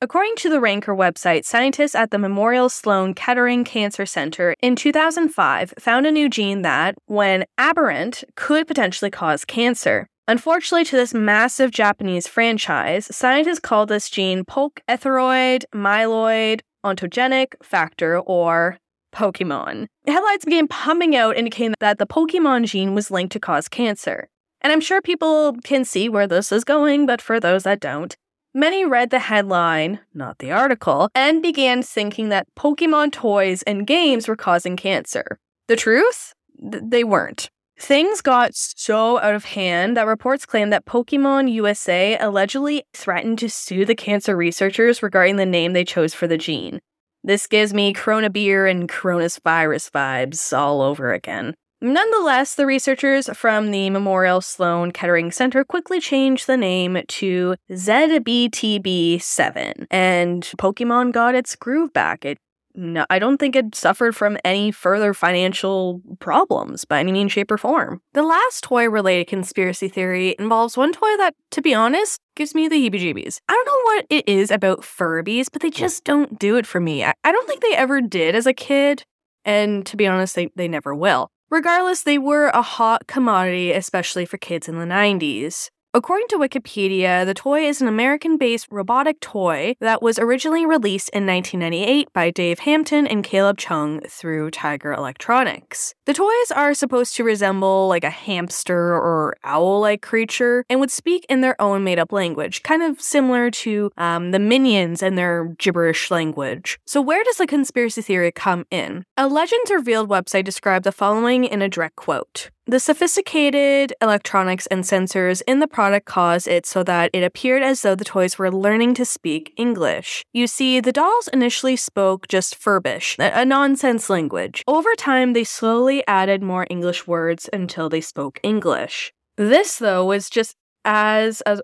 According 0.00 0.34
to 0.38 0.50
the 0.50 0.58
Ranker 0.58 0.92
website, 0.92 1.44
scientists 1.44 1.94
at 1.94 2.10
the 2.10 2.18
Memorial 2.18 2.68
Sloan 2.68 3.14
Kettering 3.14 3.62
Cancer 3.62 4.04
Center 4.04 4.56
in 4.60 4.74
2005 4.74 5.74
found 5.78 6.06
a 6.08 6.10
new 6.10 6.28
gene 6.28 6.62
that, 6.62 6.96
when 7.06 7.44
aberrant, 7.56 8.24
could 8.34 8.66
potentially 8.66 9.12
cause 9.12 9.44
cancer. 9.44 10.08
Unfortunately, 10.26 10.84
to 10.86 10.96
this 10.96 11.14
massive 11.14 11.70
Japanese 11.70 12.26
franchise, 12.26 13.14
scientists 13.14 13.60
call 13.60 13.86
this 13.86 14.10
gene 14.10 14.44
POK 14.44 14.80
erythroid 14.88 15.62
myeloid 15.72 16.62
ontogenic 16.84 17.54
factor, 17.62 18.18
or 18.18 18.78
Pokemon. 19.12 19.86
Headlines 20.06 20.44
began 20.44 20.68
pumping 20.68 21.16
out 21.16 21.36
indicating 21.36 21.74
that 21.80 21.98
the 21.98 22.06
Pokemon 22.06 22.66
gene 22.66 22.94
was 22.94 23.10
linked 23.10 23.32
to 23.32 23.40
cause 23.40 23.68
cancer. 23.68 24.28
And 24.60 24.72
I'm 24.72 24.80
sure 24.80 25.00
people 25.00 25.56
can 25.64 25.84
see 25.84 26.08
where 26.08 26.26
this 26.26 26.52
is 26.52 26.64
going, 26.64 27.06
but 27.06 27.22
for 27.22 27.40
those 27.40 27.62
that 27.62 27.80
don't, 27.80 28.14
many 28.52 28.84
read 28.84 29.10
the 29.10 29.18
headline, 29.20 30.00
not 30.12 30.38
the 30.38 30.52
article, 30.52 31.08
and 31.14 31.42
began 31.42 31.82
thinking 31.82 32.28
that 32.28 32.46
Pokemon 32.58 33.12
toys 33.12 33.62
and 33.62 33.86
games 33.86 34.28
were 34.28 34.36
causing 34.36 34.76
cancer. 34.76 35.38
The 35.68 35.76
truth? 35.76 36.34
Th- 36.60 36.82
they 36.86 37.04
weren't. 37.04 37.48
Things 37.78 38.20
got 38.20 38.54
so 38.54 39.18
out 39.20 39.34
of 39.34 39.44
hand 39.44 39.96
that 39.96 40.06
reports 40.06 40.44
claim 40.44 40.68
that 40.68 40.84
Pokemon 40.84 41.50
USA 41.50 42.18
allegedly 42.18 42.82
threatened 42.92 43.38
to 43.38 43.48
sue 43.48 43.86
the 43.86 43.94
cancer 43.94 44.36
researchers 44.36 45.02
regarding 45.02 45.36
the 45.36 45.46
name 45.46 45.72
they 45.72 45.84
chose 45.84 46.12
for 46.12 46.26
the 46.26 46.36
gene. 46.36 46.80
This 47.22 47.46
gives 47.46 47.74
me 47.74 47.92
Corona 47.92 48.30
beer 48.30 48.66
and 48.66 48.88
coronavirus 48.88 49.90
vibes 49.90 50.56
all 50.56 50.80
over 50.80 51.12
again. 51.12 51.54
Nonetheless, 51.82 52.56
the 52.56 52.66
researchers 52.66 53.30
from 53.34 53.70
the 53.70 53.88
Memorial 53.88 54.42
Sloan 54.42 54.90
Kettering 54.90 55.30
Center 55.30 55.64
quickly 55.64 55.98
changed 55.98 56.46
the 56.46 56.58
name 56.58 56.98
to 57.08 57.54
ZBTB7, 57.70 59.86
and 59.90 60.42
Pokemon 60.58 61.12
got 61.12 61.34
its 61.34 61.56
groove 61.56 61.94
back. 61.94 62.26
It 62.26 62.36
no, 62.74 63.04
I 63.10 63.18
don't 63.18 63.38
think 63.38 63.56
it 63.56 63.74
suffered 63.74 64.14
from 64.14 64.38
any 64.44 64.70
further 64.70 65.12
financial 65.12 66.00
problems 66.18 66.84
by 66.84 67.00
any 67.00 67.12
means, 67.12 67.32
shape, 67.32 67.50
or 67.50 67.58
form. 67.58 68.00
The 68.12 68.22
last 68.22 68.64
toy 68.64 68.88
related 68.88 69.26
conspiracy 69.26 69.88
theory 69.88 70.36
involves 70.38 70.76
one 70.76 70.92
toy 70.92 71.16
that, 71.16 71.34
to 71.52 71.62
be 71.62 71.74
honest, 71.74 72.20
gives 72.36 72.54
me 72.54 72.68
the 72.68 72.76
heebie 72.76 73.00
jeebies. 73.00 73.40
I 73.48 73.52
don't 73.52 73.66
know 73.66 73.82
what 73.94 74.06
it 74.10 74.28
is 74.28 74.50
about 74.50 74.82
Furbies, 74.82 75.46
but 75.52 75.62
they 75.62 75.70
just 75.70 76.04
don't 76.04 76.38
do 76.38 76.56
it 76.56 76.66
for 76.66 76.80
me. 76.80 77.04
I, 77.04 77.12
I 77.24 77.32
don't 77.32 77.46
think 77.48 77.60
they 77.60 77.74
ever 77.74 78.00
did 78.00 78.34
as 78.34 78.46
a 78.46 78.54
kid, 78.54 79.04
and 79.44 79.84
to 79.86 79.96
be 79.96 80.06
honest, 80.06 80.34
they, 80.34 80.50
they 80.56 80.68
never 80.68 80.94
will. 80.94 81.28
Regardless, 81.50 82.04
they 82.04 82.18
were 82.18 82.46
a 82.48 82.62
hot 82.62 83.08
commodity, 83.08 83.72
especially 83.72 84.24
for 84.24 84.38
kids 84.38 84.68
in 84.68 84.78
the 84.78 84.84
90s. 84.84 85.68
According 85.92 86.28
to 86.28 86.38
Wikipedia, 86.38 87.26
the 87.26 87.34
toy 87.34 87.62
is 87.66 87.82
an 87.82 87.88
American 87.88 88.36
based 88.36 88.68
robotic 88.70 89.18
toy 89.18 89.74
that 89.80 90.00
was 90.00 90.20
originally 90.20 90.64
released 90.64 91.08
in 91.08 91.26
1998 91.26 92.12
by 92.12 92.30
Dave 92.30 92.60
Hampton 92.60 93.08
and 93.08 93.24
Caleb 93.24 93.58
Chung 93.58 94.00
through 94.08 94.52
Tiger 94.52 94.92
Electronics. 94.92 95.96
The 96.06 96.14
toys 96.14 96.52
are 96.54 96.74
supposed 96.74 97.16
to 97.16 97.24
resemble 97.24 97.88
like 97.88 98.04
a 98.04 98.10
hamster 98.10 98.78
or 98.78 99.36
owl 99.42 99.80
like 99.80 100.00
creature 100.00 100.64
and 100.70 100.78
would 100.78 100.92
speak 100.92 101.26
in 101.28 101.40
their 101.40 101.60
own 101.60 101.82
made 101.82 101.98
up 101.98 102.12
language, 102.12 102.62
kind 102.62 102.84
of 102.84 103.00
similar 103.00 103.50
to 103.50 103.90
um, 103.96 104.30
the 104.30 104.38
minions 104.38 105.02
and 105.02 105.18
their 105.18 105.56
gibberish 105.58 106.08
language. 106.08 106.78
So, 106.86 107.00
where 107.00 107.24
does 107.24 107.38
the 107.38 107.48
conspiracy 107.48 108.02
theory 108.02 108.30
come 108.30 108.64
in? 108.70 109.02
A 109.16 109.26
Legends 109.26 109.72
Revealed 109.72 110.08
website 110.08 110.44
described 110.44 110.84
the 110.84 110.92
following 110.92 111.42
in 111.42 111.62
a 111.62 111.68
direct 111.68 111.96
quote. 111.96 112.50
The 112.70 112.78
sophisticated 112.78 113.94
electronics 114.00 114.68
and 114.68 114.84
sensors 114.84 115.42
in 115.48 115.58
the 115.58 115.66
product 115.66 116.06
caused 116.06 116.46
it 116.46 116.64
so 116.66 116.84
that 116.84 117.10
it 117.12 117.24
appeared 117.24 117.64
as 117.64 117.82
though 117.82 117.96
the 117.96 118.04
toys 118.04 118.38
were 118.38 118.52
learning 118.52 118.94
to 118.94 119.04
speak 119.04 119.52
English. 119.56 120.24
You 120.32 120.46
see, 120.46 120.78
the 120.78 120.92
dolls 120.92 121.26
initially 121.32 121.74
spoke 121.74 122.28
just 122.28 122.56
Furbish, 122.56 123.16
a 123.18 123.44
nonsense 123.44 124.08
language. 124.08 124.62
Over 124.68 124.94
time, 124.94 125.32
they 125.32 125.42
slowly 125.42 126.06
added 126.06 126.44
more 126.44 126.64
English 126.70 127.08
words 127.08 127.50
until 127.52 127.88
they 127.88 128.00
spoke 128.00 128.38
English. 128.44 129.12
This, 129.36 129.78
though, 129.78 130.04
was 130.04 130.30
just 130.30 130.54
as, 130.84 131.40
as 131.40 131.60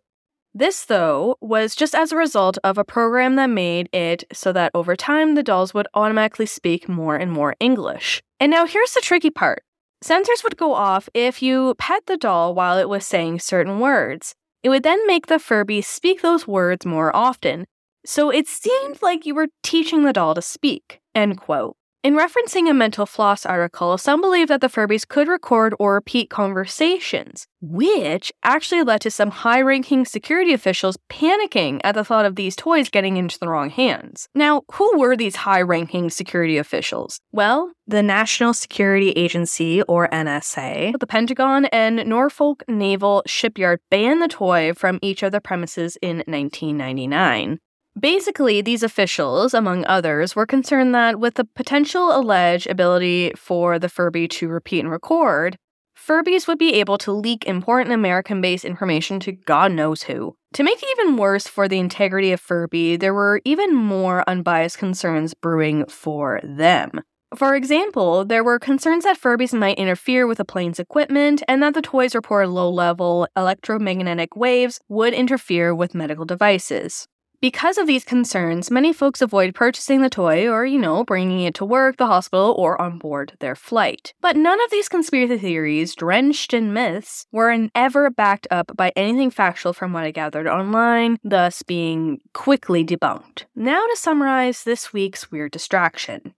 this, 0.54 0.86
though, 0.86 1.36
was 1.40 1.76
just 1.76 1.94
as 1.94 2.10
a 2.10 2.16
result 2.16 2.58
of 2.64 2.78
a 2.78 2.84
program 2.84 3.36
that 3.36 3.46
made 3.46 3.88
it 3.92 4.24
so 4.32 4.52
that 4.54 4.72
over 4.74 4.96
time 4.96 5.36
the 5.36 5.44
dolls 5.44 5.72
would 5.72 5.86
automatically 5.94 6.46
speak 6.46 6.88
more 6.88 7.14
and 7.14 7.30
more 7.30 7.54
English. 7.60 8.24
And 8.40 8.50
now 8.50 8.66
here's 8.66 8.94
the 8.94 9.00
tricky 9.00 9.30
part 9.30 9.62
Sensors 10.04 10.44
would 10.44 10.56
go 10.56 10.74
off 10.74 11.08
if 11.14 11.42
you 11.42 11.74
pet 11.78 12.02
the 12.06 12.16
doll 12.16 12.54
while 12.54 12.78
it 12.78 12.88
was 12.88 13.06
saying 13.06 13.40
certain 13.40 13.80
words. 13.80 14.34
It 14.62 14.68
would 14.68 14.82
then 14.82 15.06
make 15.06 15.26
the 15.26 15.38
Furby 15.38 15.80
speak 15.80 16.22
those 16.22 16.46
words 16.46 16.84
more 16.84 17.14
often. 17.14 17.66
So 18.04 18.30
it 18.30 18.46
seemed 18.46 19.00
like 19.02 19.26
you 19.26 19.34
were 19.34 19.48
teaching 19.62 20.04
the 20.04 20.12
doll 20.12 20.34
to 20.34 20.42
speak. 20.42 21.00
End 21.14 21.40
quote. 21.40 21.76
In 22.02 22.14
referencing 22.14 22.70
a 22.70 22.72
Mental 22.72 23.04
Floss 23.04 23.44
article, 23.44 23.98
some 23.98 24.20
believe 24.20 24.46
that 24.46 24.60
the 24.60 24.68
Furbies 24.68 25.08
could 25.08 25.26
record 25.26 25.74
or 25.80 25.94
repeat 25.94 26.30
conversations, 26.30 27.48
which 27.60 28.32
actually 28.44 28.84
led 28.84 29.00
to 29.00 29.10
some 29.10 29.30
high 29.30 29.60
ranking 29.60 30.04
security 30.04 30.52
officials 30.52 30.96
panicking 31.10 31.80
at 31.82 31.96
the 31.96 32.04
thought 32.04 32.24
of 32.24 32.36
these 32.36 32.54
toys 32.54 32.90
getting 32.90 33.16
into 33.16 33.40
the 33.40 33.48
wrong 33.48 33.70
hands. 33.70 34.28
Now, 34.36 34.62
who 34.74 34.96
were 34.96 35.16
these 35.16 35.34
high 35.34 35.62
ranking 35.62 36.08
security 36.10 36.58
officials? 36.58 37.18
Well, 37.32 37.72
the 37.88 38.04
National 38.04 38.54
Security 38.54 39.10
Agency, 39.10 39.82
or 39.82 40.08
NSA, 40.08 40.98
the 41.00 41.06
Pentagon, 41.08 41.64
and 41.66 42.06
Norfolk 42.06 42.62
Naval 42.68 43.24
Shipyard 43.26 43.80
banned 43.90 44.22
the 44.22 44.28
toy 44.28 44.72
from 44.74 45.00
each 45.02 45.24
of 45.24 45.32
the 45.32 45.40
premises 45.40 45.96
in 46.00 46.18
1999. 46.18 47.58
Basically, 47.98 48.60
these 48.60 48.82
officials, 48.82 49.54
among 49.54 49.86
others, 49.86 50.36
were 50.36 50.44
concerned 50.44 50.94
that 50.94 51.18
with 51.18 51.34
the 51.34 51.46
potential 51.46 52.14
alleged 52.14 52.66
ability 52.66 53.32
for 53.36 53.78
the 53.78 53.88
Furby 53.88 54.28
to 54.28 54.48
repeat 54.48 54.80
and 54.80 54.90
record, 54.90 55.56
Furbies 55.96 56.46
would 56.46 56.58
be 56.58 56.74
able 56.74 56.98
to 56.98 57.10
leak 57.10 57.46
important 57.46 57.94
American 57.94 58.42
based 58.42 58.66
information 58.66 59.18
to 59.20 59.32
God 59.32 59.72
knows 59.72 60.02
who. 60.02 60.36
To 60.52 60.62
make 60.62 60.82
it 60.82 60.88
even 60.98 61.16
worse 61.16 61.46
for 61.46 61.68
the 61.68 61.78
integrity 61.78 62.32
of 62.32 62.40
Furby, 62.40 62.96
there 62.96 63.14
were 63.14 63.40
even 63.46 63.74
more 63.74 64.22
unbiased 64.28 64.76
concerns 64.76 65.32
brewing 65.32 65.86
for 65.86 66.40
them. 66.44 67.00
For 67.34 67.54
example, 67.54 68.26
there 68.26 68.44
were 68.44 68.58
concerns 68.58 69.04
that 69.04 69.20
Furbies 69.20 69.58
might 69.58 69.78
interfere 69.78 70.26
with 70.26 70.38
a 70.38 70.44
plane's 70.44 70.78
equipment 70.78 71.42
and 71.48 71.62
that 71.62 71.72
the 71.72 71.82
toys 71.82 72.14
reported 72.14 72.50
low 72.50 72.70
level 72.70 73.26
electromagnetic 73.34 74.36
waves 74.36 74.80
would 74.88 75.14
interfere 75.14 75.74
with 75.74 75.94
medical 75.94 76.26
devices. 76.26 77.08
Because 77.40 77.76
of 77.76 77.86
these 77.86 78.04
concerns, 78.04 78.70
many 78.70 78.92
folks 78.92 79.20
avoid 79.20 79.54
purchasing 79.54 80.00
the 80.00 80.08
toy 80.08 80.48
or, 80.48 80.64
you 80.64 80.78
know, 80.78 81.04
bringing 81.04 81.40
it 81.40 81.54
to 81.56 81.64
work, 81.64 81.96
the 81.96 82.06
hospital, 82.06 82.54
or 82.56 82.80
on 82.80 82.98
board 82.98 83.34
their 83.40 83.54
flight. 83.54 84.14
But 84.20 84.36
none 84.36 84.62
of 84.64 84.70
these 84.70 84.88
conspiracy 84.88 85.38
theories, 85.38 85.94
drenched 85.94 86.54
in 86.54 86.72
myths, 86.72 87.26
were 87.32 87.68
ever 87.74 88.10
backed 88.10 88.46
up 88.50 88.76
by 88.76 88.92
anything 88.96 89.30
factual 89.30 89.72
from 89.72 89.92
what 89.92 90.04
I 90.04 90.10
gathered 90.10 90.46
online, 90.46 91.18
thus 91.22 91.62
being 91.62 92.20
quickly 92.32 92.84
debunked. 92.84 93.44
Now 93.54 93.86
to 93.86 93.96
summarize 93.96 94.64
this 94.64 94.92
week's 94.92 95.30
weird 95.30 95.52
distraction. 95.52 96.34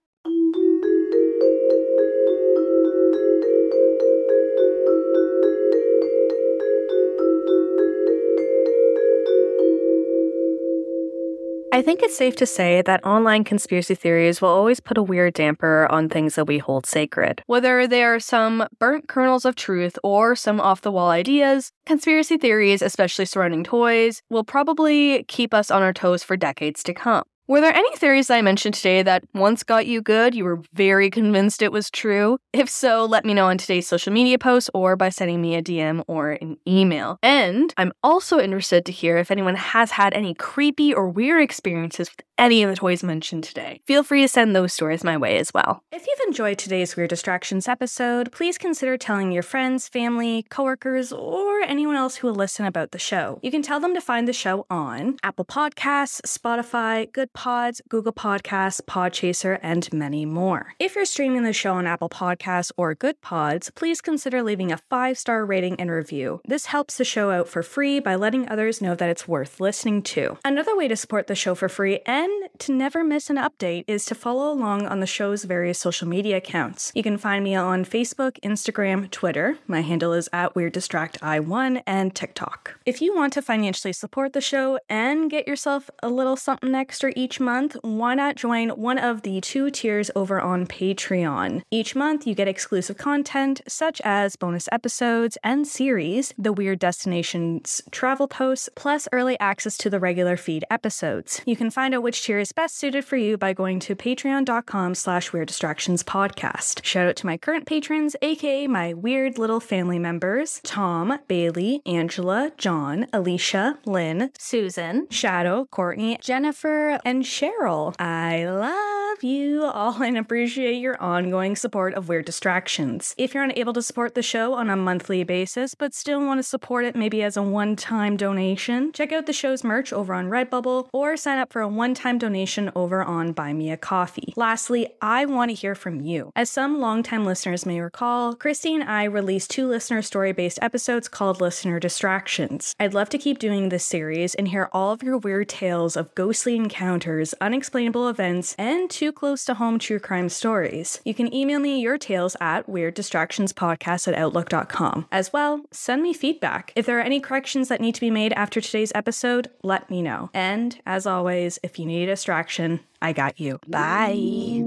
I 11.79 11.83
think 11.83 12.03
it's 12.03 12.17
safe 12.17 12.35
to 12.39 12.45
say 12.45 12.83
that 12.83 13.07
online 13.07 13.45
conspiracy 13.45 13.95
theories 13.95 14.43
will 14.43 14.49
always 14.49 14.81
put 14.81 14.99
a 14.99 15.03
weird 15.03 15.35
damper 15.35 15.87
on 15.89 16.09
things 16.09 16.35
that 16.35 16.49
we 16.49 16.59
hold 16.59 16.87
sacred. 16.87 17.41
Whether 17.47 17.87
they 17.87 18.03
are 18.03 18.19
some 18.19 18.67
burnt 18.81 19.07
kernels 19.07 19.45
of 19.45 19.55
truth 19.55 19.97
or 20.03 20.35
some 20.35 20.61
off 20.61 20.81
the 20.81 20.91
wall 20.91 21.11
ideas, 21.11 21.71
conspiracy 21.87 22.37
theories, 22.37 22.83
especially 22.83 23.27
surrounding 23.27 23.63
toys, 23.63 24.23
will 24.29 24.43
probably 24.43 25.23
keep 25.29 25.55
us 25.55 25.71
on 25.71 25.83
our 25.83 25.93
toes 25.93 26.25
for 26.25 26.37
decades 26.37 26.83
to 26.83 26.93
come. 26.93 27.23
Were 27.49 27.63
there 27.63 27.75
any 27.75 27.97
theories 27.97 28.29
I 28.29 28.43
mentioned 28.43 28.75
today 28.75 29.03
that 29.03 29.25
once 29.33 29.63
got 29.63 29.87
you 29.87 30.03
good, 30.03 30.35
you 30.35 30.45
were 30.45 30.61
very 30.75 31.09
convinced 31.09 31.63
it 31.63 31.73
was 31.73 31.91
true? 31.91 32.37
If 32.53 32.69
so, 32.69 33.07
let 33.07 33.25
me 33.25 33.33
know 33.33 33.47
on 33.47 33.57
today's 33.57 33.89
social 33.89 34.13
media 34.13 34.39
post 34.39 34.69
or 34.75 34.97
by 34.97 35.09
sending 35.09 35.41
me 35.41 35.55
a 35.55 35.63
DM 35.63 36.05
or 36.07 36.33
an 36.33 36.59
email. 36.69 37.19
And 37.23 37.73
I'm 37.79 37.93
also 38.03 38.39
interested 38.39 38.85
to 38.85 38.93
hear 38.93 39.17
if 39.17 39.31
anyone 39.31 39.55
has 39.55 39.93
had 39.93 40.13
any 40.13 40.35
creepy 40.35 40.93
or 40.93 41.09
weird 41.09 41.41
experiences 41.43 42.11
with 42.11 42.23
any 42.37 42.63
of 42.63 42.71
the 42.71 42.77
toys 42.77 43.03
mentioned 43.03 43.45
today. 43.45 43.81
Feel 43.87 44.03
free 44.03 44.23
to 44.23 44.29
send 44.29 44.55
those 44.55 44.73
stories 44.73 45.03
my 45.03 45.17
way 45.17 45.39
as 45.39 45.53
well. 45.53 45.83
If 45.91 46.07
you've 46.07 46.29
enjoyed 46.29 46.59
today's 46.59 46.97
Weird 46.97 47.11
Distractions 47.11 47.67
episode, 47.67 48.31
please 48.31 48.59
consider 48.59 48.97
telling 48.97 49.33
your 49.33 49.43
friends, 49.43 49.89
family, 49.89 50.45
coworkers, 50.49 51.13
or 51.13 51.63
anyone 51.63 51.97
else 51.97 52.17
who 52.17 52.29
will 52.29 52.35
listen 52.35 52.65
about 52.65 52.93
the 52.93 52.99
show. 52.99 53.41
You 53.43 53.51
can 53.51 53.63
tell 53.63 53.81
them 53.81 53.95
to 53.95 54.01
find 54.01 54.29
the 54.29 54.33
show 54.33 54.67
on 54.71 55.17
Apple 55.23 55.47
Podcasts, 55.47 56.21
Spotify, 56.23 57.11
Good 57.11 57.33
Pods, 57.39 57.81
Google 57.89 58.13
Podcasts, 58.13 58.81
Podchaser, 58.81 59.61
and 59.63 59.89
many 59.93 60.27
more. 60.27 60.75
If 60.81 60.97
you're 60.97 61.05
streaming 61.05 61.45
the 61.45 61.53
show 61.53 61.75
on 61.75 61.87
Apple 61.87 62.09
Podcasts 62.09 62.73
or 62.77 62.97
Good 62.97 63.21
Pods, 63.21 63.71
please 63.71 64.01
consider 64.01 64.43
leaving 64.43 64.73
a 64.73 64.79
five 64.91 65.17
star 65.17 65.47
rating 65.47 65.79
and 65.79 65.89
review. 65.89 66.41
This 66.45 66.67
helps 66.67 66.99
the 66.99 67.05
show 67.05 67.31
out 67.31 67.47
for 67.47 67.63
free 67.63 68.01
by 68.01 68.17
letting 68.17 68.49
others 68.49 68.83
know 68.83 68.97
that 68.97 69.09
it's 69.09 69.29
worth 69.29 69.61
listening 69.61 70.03
to. 70.15 70.37
Another 70.45 70.77
way 70.77 70.89
to 70.89 70.97
support 70.97 71.29
the 71.29 71.37
show 71.37 71.55
for 71.55 71.69
free 71.69 72.01
and 72.07 72.29
to 72.59 72.73
never 72.73 73.05
miss 73.05 73.31
an 73.31 73.37
update 73.37 73.85
is 73.87 74.05
to 74.07 74.17
follow 74.17 74.53
along 74.53 74.89
on 74.89 74.99
the 74.99 75.07
show's 75.07 75.45
various 75.45 75.79
social 75.79 76.09
media 76.09 76.39
accounts. 76.39 76.91
You 76.97 77.05
can 77.05 77.19
find 77.19 77.45
me 77.45 77.55
on 77.55 77.85
Facebook, 77.85 78.41
Instagram, 78.41 79.13
Twitter. 79.13 79.59
My 79.69 79.83
handle 79.83 80.13
is 80.13 80.29
at 80.33 80.57
Weird 80.57 80.73
Distract 80.73 81.21
I1 81.21 81.85
and 81.87 82.17
TikTok. 82.17 82.81
If 82.85 83.01
you 83.01 83.15
want 83.15 83.33
to 83.35 83.43
financially 83.43 83.93
support 83.93 84.33
the 84.33 84.41
show 84.41 84.81
and 84.89 85.31
get 85.31 85.47
yourself 85.47 85.89
a 86.03 86.09
little 86.09 86.35
something 86.35 86.75
extra 86.75 87.13
each 87.15 87.28
each 87.29 87.41
month, 87.41 87.77
why 87.83 88.15
not 88.15 88.37
join 88.37 88.71
one 88.71 88.97
of 88.97 89.21
the 89.21 89.39
two 89.43 89.71
tiers 89.71 90.11
over 90.17 90.41
on 90.41 90.67
Patreon? 90.67 91.61
Each 91.71 91.95
month, 91.95 92.27
you 92.27 92.35
get 92.35 92.49
exclusive 92.49 92.97
content 92.97 93.61
such 93.69 94.01
as 94.03 94.35
bonus 94.35 94.67
episodes 94.73 95.37
and 95.45 95.67
series, 95.67 96.33
the 96.39 96.55
Weird 96.55 96.79
Destinations 96.79 97.83
travel 97.91 98.29
posts, 98.29 98.71
plus 98.75 99.09
early 99.13 99.39
access 99.41 99.77
to 99.77 99.91
the 99.91 100.01
regular 100.01 100.39
feed 100.39 100.65
episodes. 100.71 101.43
You 101.45 101.55
can 101.55 101.71
find 101.71 101.95
out 101.95 102.03
which 102.03 102.25
tier 102.25 102.39
is 102.39 102.53
best 102.53 102.79
suited 102.79 103.05
for 103.05 103.19
you 103.19 103.37
by 103.37 103.53
going 103.53 103.79
to 103.81 103.95
patreon.com 103.95 104.95
slash 104.95 105.31
weird 105.31 105.49
distractions 105.49 106.03
podcast. 106.03 106.83
Shout 106.83 107.09
out 107.09 107.17
to 107.17 107.27
my 107.27 107.37
current 107.37 107.67
patrons, 107.67 108.17
aka 108.23 108.67
my 108.67 108.95
weird 108.95 109.37
little 109.37 109.61
family 109.61 109.99
members, 109.99 110.63
Tom, 110.65 111.19
Bailey, 111.29 111.83
Angela, 111.85 112.53
John, 112.57 113.07
Alicia, 113.13 113.79
Lynn, 113.85 114.31
Susan, 114.39 115.07
Shadow, 115.11 115.67
Courtney, 115.71 116.17
Jennifer, 116.23 116.99
and 117.05 117.18
and 117.19 117.25
Cheryl. 117.25 117.97
I 117.99 118.45
love 118.45 119.25
you 119.25 119.65
all 119.65 120.01
and 120.01 120.17
appreciate 120.17 120.77
your 120.77 121.01
ongoing 121.03 121.57
support 121.57 121.95
of 121.95 122.09
Weird 122.09 122.27
Distractions. 122.27 123.13
If 123.19 123.35
you're 123.35 123.43
unable 123.43 123.73
to 123.73 123.83
support 123.83 124.15
the 124.15 124.23
show 124.23 124.55
on 124.55 124.71
a 124.71 124.77
monthly 124.77 125.25
basis, 125.25 125.75
but 125.75 125.95
still 125.95 126.25
want 126.25 126.39
to 126.39 126.45
support 126.45 126.85
it 126.85 126.95
maybe 126.95 127.25
as 127.25 127.37
a 127.37 127.43
one 127.43 127.75
time 127.75 128.17
donation, 128.17 128.93
check 128.93 129.11
out 129.11 129.27
the 129.27 129.33
show's 129.33 129.65
merch 129.65 129.93
over 129.93 130.15
on 130.15 130.29
Redbubble 130.29 130.89
or 130.93 131.17
sign 131.17 131.39
up 131.39 131.53
for 131.53 131.61
a 131.61 131.67
one 131.67 131.93
time 131.93 132.19
donation 132.19 132.71
over 132.77 133.03
on 133.03 133.33
Buy 133.33 133.53
Me 133.53 133.73
a 133.73 133.77
Coffee. 133.77 134.33
Lastly, 134.37 134.87
I 135.03 135.25
want 135.25 135.51
to 135.51 135.57
hear 135.57 135.75
from 135.75 136.01
you. 136.01 136.31
As 136.37 136.49
some 136.49 136.79
longtime 136.79 137.25
listeners 137.25 137.67
may 137.67 137.81
recall, 137.81 138.37
Christy 138.37 138.77
and 138.77 138.85
I 138.85 139.03
released 139.05 139.51
two 139.51 139.67
listener 139.67 140.03
story 140.03 140.31
based 140.31 140.61
episodes 140.63 141.09
called 141.09 141.41
Listener 141.41 141.81
Distractions. 141.81 142.77
I'd 142.79 142.95
love 142.95 143.09
to 143.09 143.19
keep 143.19 143.41
doing 143.41 143.71
this 143.71 143.85
series 143.85 144.37
and 144.37 144.47
hear 144.47 144.69
all 144.73 144.93
of 144.93 145.03
your 145.03 145.19
weird 145.19 145.49
tales 145.49 145.97
of 145.97 146.15
ghostly 146.15 146.55
encounters 146.55 147.08
encounters, 147.09 147.35
unexplainable 147.41 148.09
events, 148.09 148.55
and 148.59 148.91
too 148.91 149.13
close 149.13 149.45
to 149.45 149.55
home 149.55 149.79
true 149.79 149.99
crime 149.99 150.29
stories. 150.29 151.01
You 151.05 151.15
can 151.15 151.33
email 151.35 151.59
me 151.61 151.81
your 151.81 151.99
tales 151.99 152.37
at 152.41 152.67
weirddistractionspodcast 152.67 154.09
at 154.09 154.15
outlook.com. 154.15 155.07
As 155.11 155.33
well, 155.33 155.63
send 155.71 156.03
me 156.03 156.13
feedback. 156.13 156.73
If 156.77 156.87
there 156.87 156.99
are 156.99 157.03
any 157.03 157.21
corrections 157.21 157.69
that 157.69 157.81
need 157.81 157.95
to 157.95 158.01
be 158.01 158.11
made 158.11 158.33
after 158.35 158.61
today's 158.61 158.93
episode, 158.95 159.51
let 159.63 159.91
me 159.91 160.03
know. 160.03 160.31
And 160.35 160.79
as 160.87 161.07
always, 161.07 161.59
if 161.63 161.79
you 161.79 161.87
need 161.87 162.05
a 162.05 162.13
distraction, 162.13 162.81
I 163.01 163.13
got 163.13 163.41
you. 163.41 163.59
Bye. 163.67 164.65